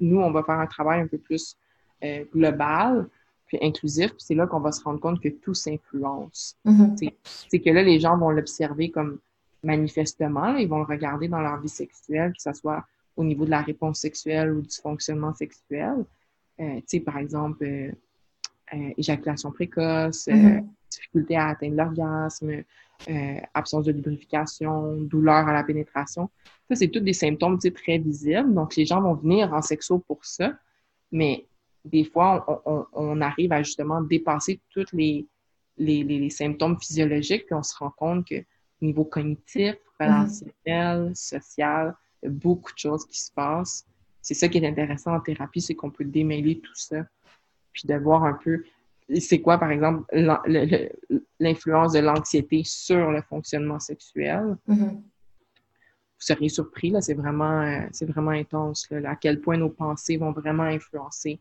Nous, 0.00 0.20
on 0.20 0.30
va 0.32 0.42
faire 0.42 0.58
un 0.58 0.66
travail 0.66 1.02
un 1.02 1.06
peu 1.06 1.18
plus 1.18 1.56
euh, 2.02 2.24
global 2.32 3.06
puis 3.52 3.66
inclusif. 3.66 4.08
Puis 4.10 4.20
c'est 4.20 4.34
là 4.34 4.46
qu'on 4.46 4.60
va 4.60 4.72
se 4.72 4.82
rendre 4.82 5.00
compte 5.00 5.20
que 5.20 5.28
tout 5.28 5.54
s'influence. 5.54 6.56
Mm-hmm. 6.64 7.12
C'est 7.50 7.60
que 7.60 7.70
là, 7.70 7.82
les 7.82 8.00
gens 8.00 8.16
vont 8.16 8.30
l'observer 8.30 8.90
comme 8.90 9.18
manifestement, 9.62 10.56
ils 10.56 10.68
vont 10.68 10.78
le 10.78 10.84
regarder 10.84 11.28
dans 11.28 11.40
leur 11.40 11.60
vie 11.60 11.68
sexuelle, 11.68 12.32
que 12.32 12.42
ce 12.42 12.52
soit 12.52 12.84
au 13.16 13.24
niveau 13.24 13.44
de 13.44 13.50
la 13.50 13.60
réponse 13.60 14.00
sexuelle 14.00 14.52
ou 14.52 14.62
du 14.62 14.74
fonctionnement 14.74 15.34
sexuel. 15.34 16.04
Euh, 16.60 16.76
tu 16.76 16.82
sais, 16.86 17.00
par 17.00 17.18
exemple, 17.18 17.64
euh, 17.64 17.92
euh, 18.74 18.90
éjaculation 18.96 19.52
précoce, 19.52 20.26
Mm-hmm. 20.26 20.66
difficulté 20.90 21.36
à 21.36 21.48
atteindre 21.48 21.76
l'orgasme, 21.76 22.62
absence 23.54 23.84
de 23.84 23.92
lubrification, 23.92 24.96
douleur 25.02 25.48
à 25.48 25.52
la 25.52 25.64
pénétration. 25.64 26.30
Ça, 26.68 26.76
c'est 26.76 26.88
tous 26.88 27.00
des 27.00 27.14
symptômes 27.14 27.58
très 27.58 27.98
visibles. 27.98 28.52
Donc, 28.54 28.76
les 28.76 28.84
gens 28.84 29.00
vont 29.00 29.14
venir 29.14 29.52
en 29.52 29.62
sexo 29.62 29.98
pour 29.98 30.24
ça. 30.24 30.52
Mais 31.10 31.46
des 31.84 32.04
fois, 32.04 32.62
on, 32.92 33.20
arrive 33.20 33.52
à 33.52 33.62
justement 33.62 34.00
dépasser 34.00 34.60
tous 34.70 34.86
les, 34.92 35.26
les, 35.76 36.30
symptômes 36.30 36.78
physiologiques, 36.78 37.46
puis 37.46 37.54
on 37.54 37.62
se 37.62 37.76
rend 37.76 37.90
compte 37.90 38.26
que 38.26 38.36
au 38.36 38.84
niveau 38.86 39.04
cognitif, 39.04 39.76
relationnel, 39.98 41.12
social, 41.14 41.94
il 42.22 42.26
y 42.26 42.28
a 42.28 42.32
beaucoup 42.32 42.72
de 42.72 42.78
choses 42.78 43.06
qui 43.06 43.20
se 43.20 43.32
passent. 43.32 43.86
C'est 44.20 44.34
ça 44.34 44.48
qui 44.48 44.58
est 44.58 44.66
intéressant 44.66 45.14
en 45.14 45.20
thérapie, 45.20 45.60
c'est 45.60 45.74
qu'on 45.74 45.90
peut 45.90 46.04
démêler 46.04 46.60
tout 46.60 46.74
ça, 46.74 47.04
puis 47.72 47.86
de 47.86 47.94
voir 47.94 48.24
un 48.24 48.34
peu 48.34 48.62
c'est 49.20 49.40
quoi, 49.40 49.58
par 49.58 49.70
exemple, 49.70 50.04
l'influence 51.38 51.92
de 51.92 51.98
l'anxiété 51.98 52.62
sur 52.64 53.10
le 53.10 53.20
fonctionnement 53.22 53.78
sexuel. 53.78 54.56
Mm-hmm. 54.68 54.90
Vous 54.90 56.26
seriez 56.26 56.48
surpris, 56.48 56.90
là, 56.90 57.00
c'est 57.00 57.14
vraiment, 57.14 57.62
euh, 57.62 57.86
c'est 57.90 58.06
vraiment 58.06 58.30
intense, 58.30 58.88
là, 58.90 59.10
à 59.10 59.16
quel 59.16 59.40
point 59.40 59.56
nos 59.56 59.70
pensées 59.70 60.16
vont 60.16 60.32
vraiment 60.32 60.62
influencer 60.62 61.40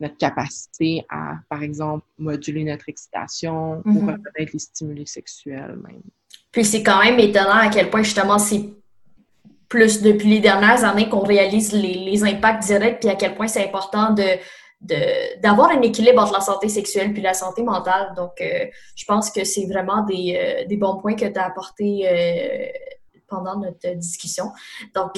notre 0.00 0.16
capacité 0.16 1.04
à, 1.10 1.34
par 1.48 1.62
exemple, 1.62 2.04
moduler 2.18 2.64
notre 2.64 2.88
excitation 2.88 3.82
ou 3.84 4.00
Mm-hmm. 4.00 4.12
reconnaître 4.12 4.52
les 4.52 4.58
stimuli 4.58 5.06
sexuels 5.06 5.78
même. 5.82 6.02
Puis 6.52 6.64
c'est 6.64 6.82
quand 6.82 7.02
même 7.02 7.18
étonnant 7.18 7.50
à 7.50 7.68
quel 7.68 7.90
point 7.90 8.02
justement 8.02 8.38
c'est 8.38 8.70
plus 9.68 10.02
depuis 10.02 10.28
les 10.28 10.40
dernières 10.40 10.84
années 10.84 11.08
qu'on 11.08 11.20
réalise 11.20 11.72
les, 11.72 12.24
impacts 12.24 12.64
directs 12.64 13.00
puis 13.00 13.08
à 13.08 13.14
quel 13.14 13.34
point 13.34 13.46
c'est 13.46 13.64
important 13.64 14.12
de 14.12 14.24
d'avoir 15.42 15.70
un 15.72 15.82
équilibre 15.82 16.22
entre 16.22 16.32
la 16.32 16.40
santé 16.40 16.70
sexuelle 16.70 17.12
puis 17.12 17.20
la 17.20 17.34
santé 17.34 17.62
mentale. 17.62 18.14
Donc, 18.16 18.32
euh, 18.40 18.64
je 18.96 19.04
pense 19.04 19.30
que 19.30 19.44
c'est 19.44 19.66
vraiment 19.66 20.04
des, 20.04 20.38
euh, 20.40 20.66
des, 20.66 20.78
bons 20.78 20.96
points 20.96 21.14
que 21.14 21.26
tu 21.26 21.38
as 21.38 21.44
apportés 21.44 22.08
euh, 22.08 22.66
pendant 23.30 23.58
notre 23.58 23.94
discussion. 23.96 24.50
Donc, 24.94 25.12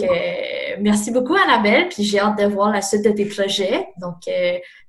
merci 0.80 1.10
beaucoup, 1.10 1.34
Annabelle, 1.34 1.88
puis 1.88 2.04
j'ai 2.04 2.20
hâte 2.20 2.38
de 2.38 2.44
voir 2.44 2.70
la 2.70 2.82
suite 2.82 3.04
de 3.04 3.10
tes 3.10 3.26
projets. 3.26 3.88
Donc, 4.00 4.18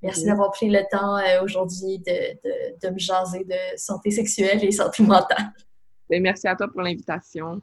merci 0.02 0.26
d'avoir 0.26 0.52
pris 0.52 0.70
le 0.70 0.82
temps 0.92 1.18
aujourd'hui 1.44 2.00
de, 2.00 2.34
de, 2.44 2.88
de, 2.88 2.94
me 2.94 3.00
jaser 3.00 3.46
de 3.46 3.78
santé 3.78 4.12
sexuelle 4.12 4.64
et 4.64 4.72
santé 4.72 5.04
mentale. 5.04 5.54
Ben, 6.10 6.22
merci 6.22 6.48
à 6.48 6.56
toi 6.56 6.68
pour 6.68 6.82
l'invitation. 6.82 7.62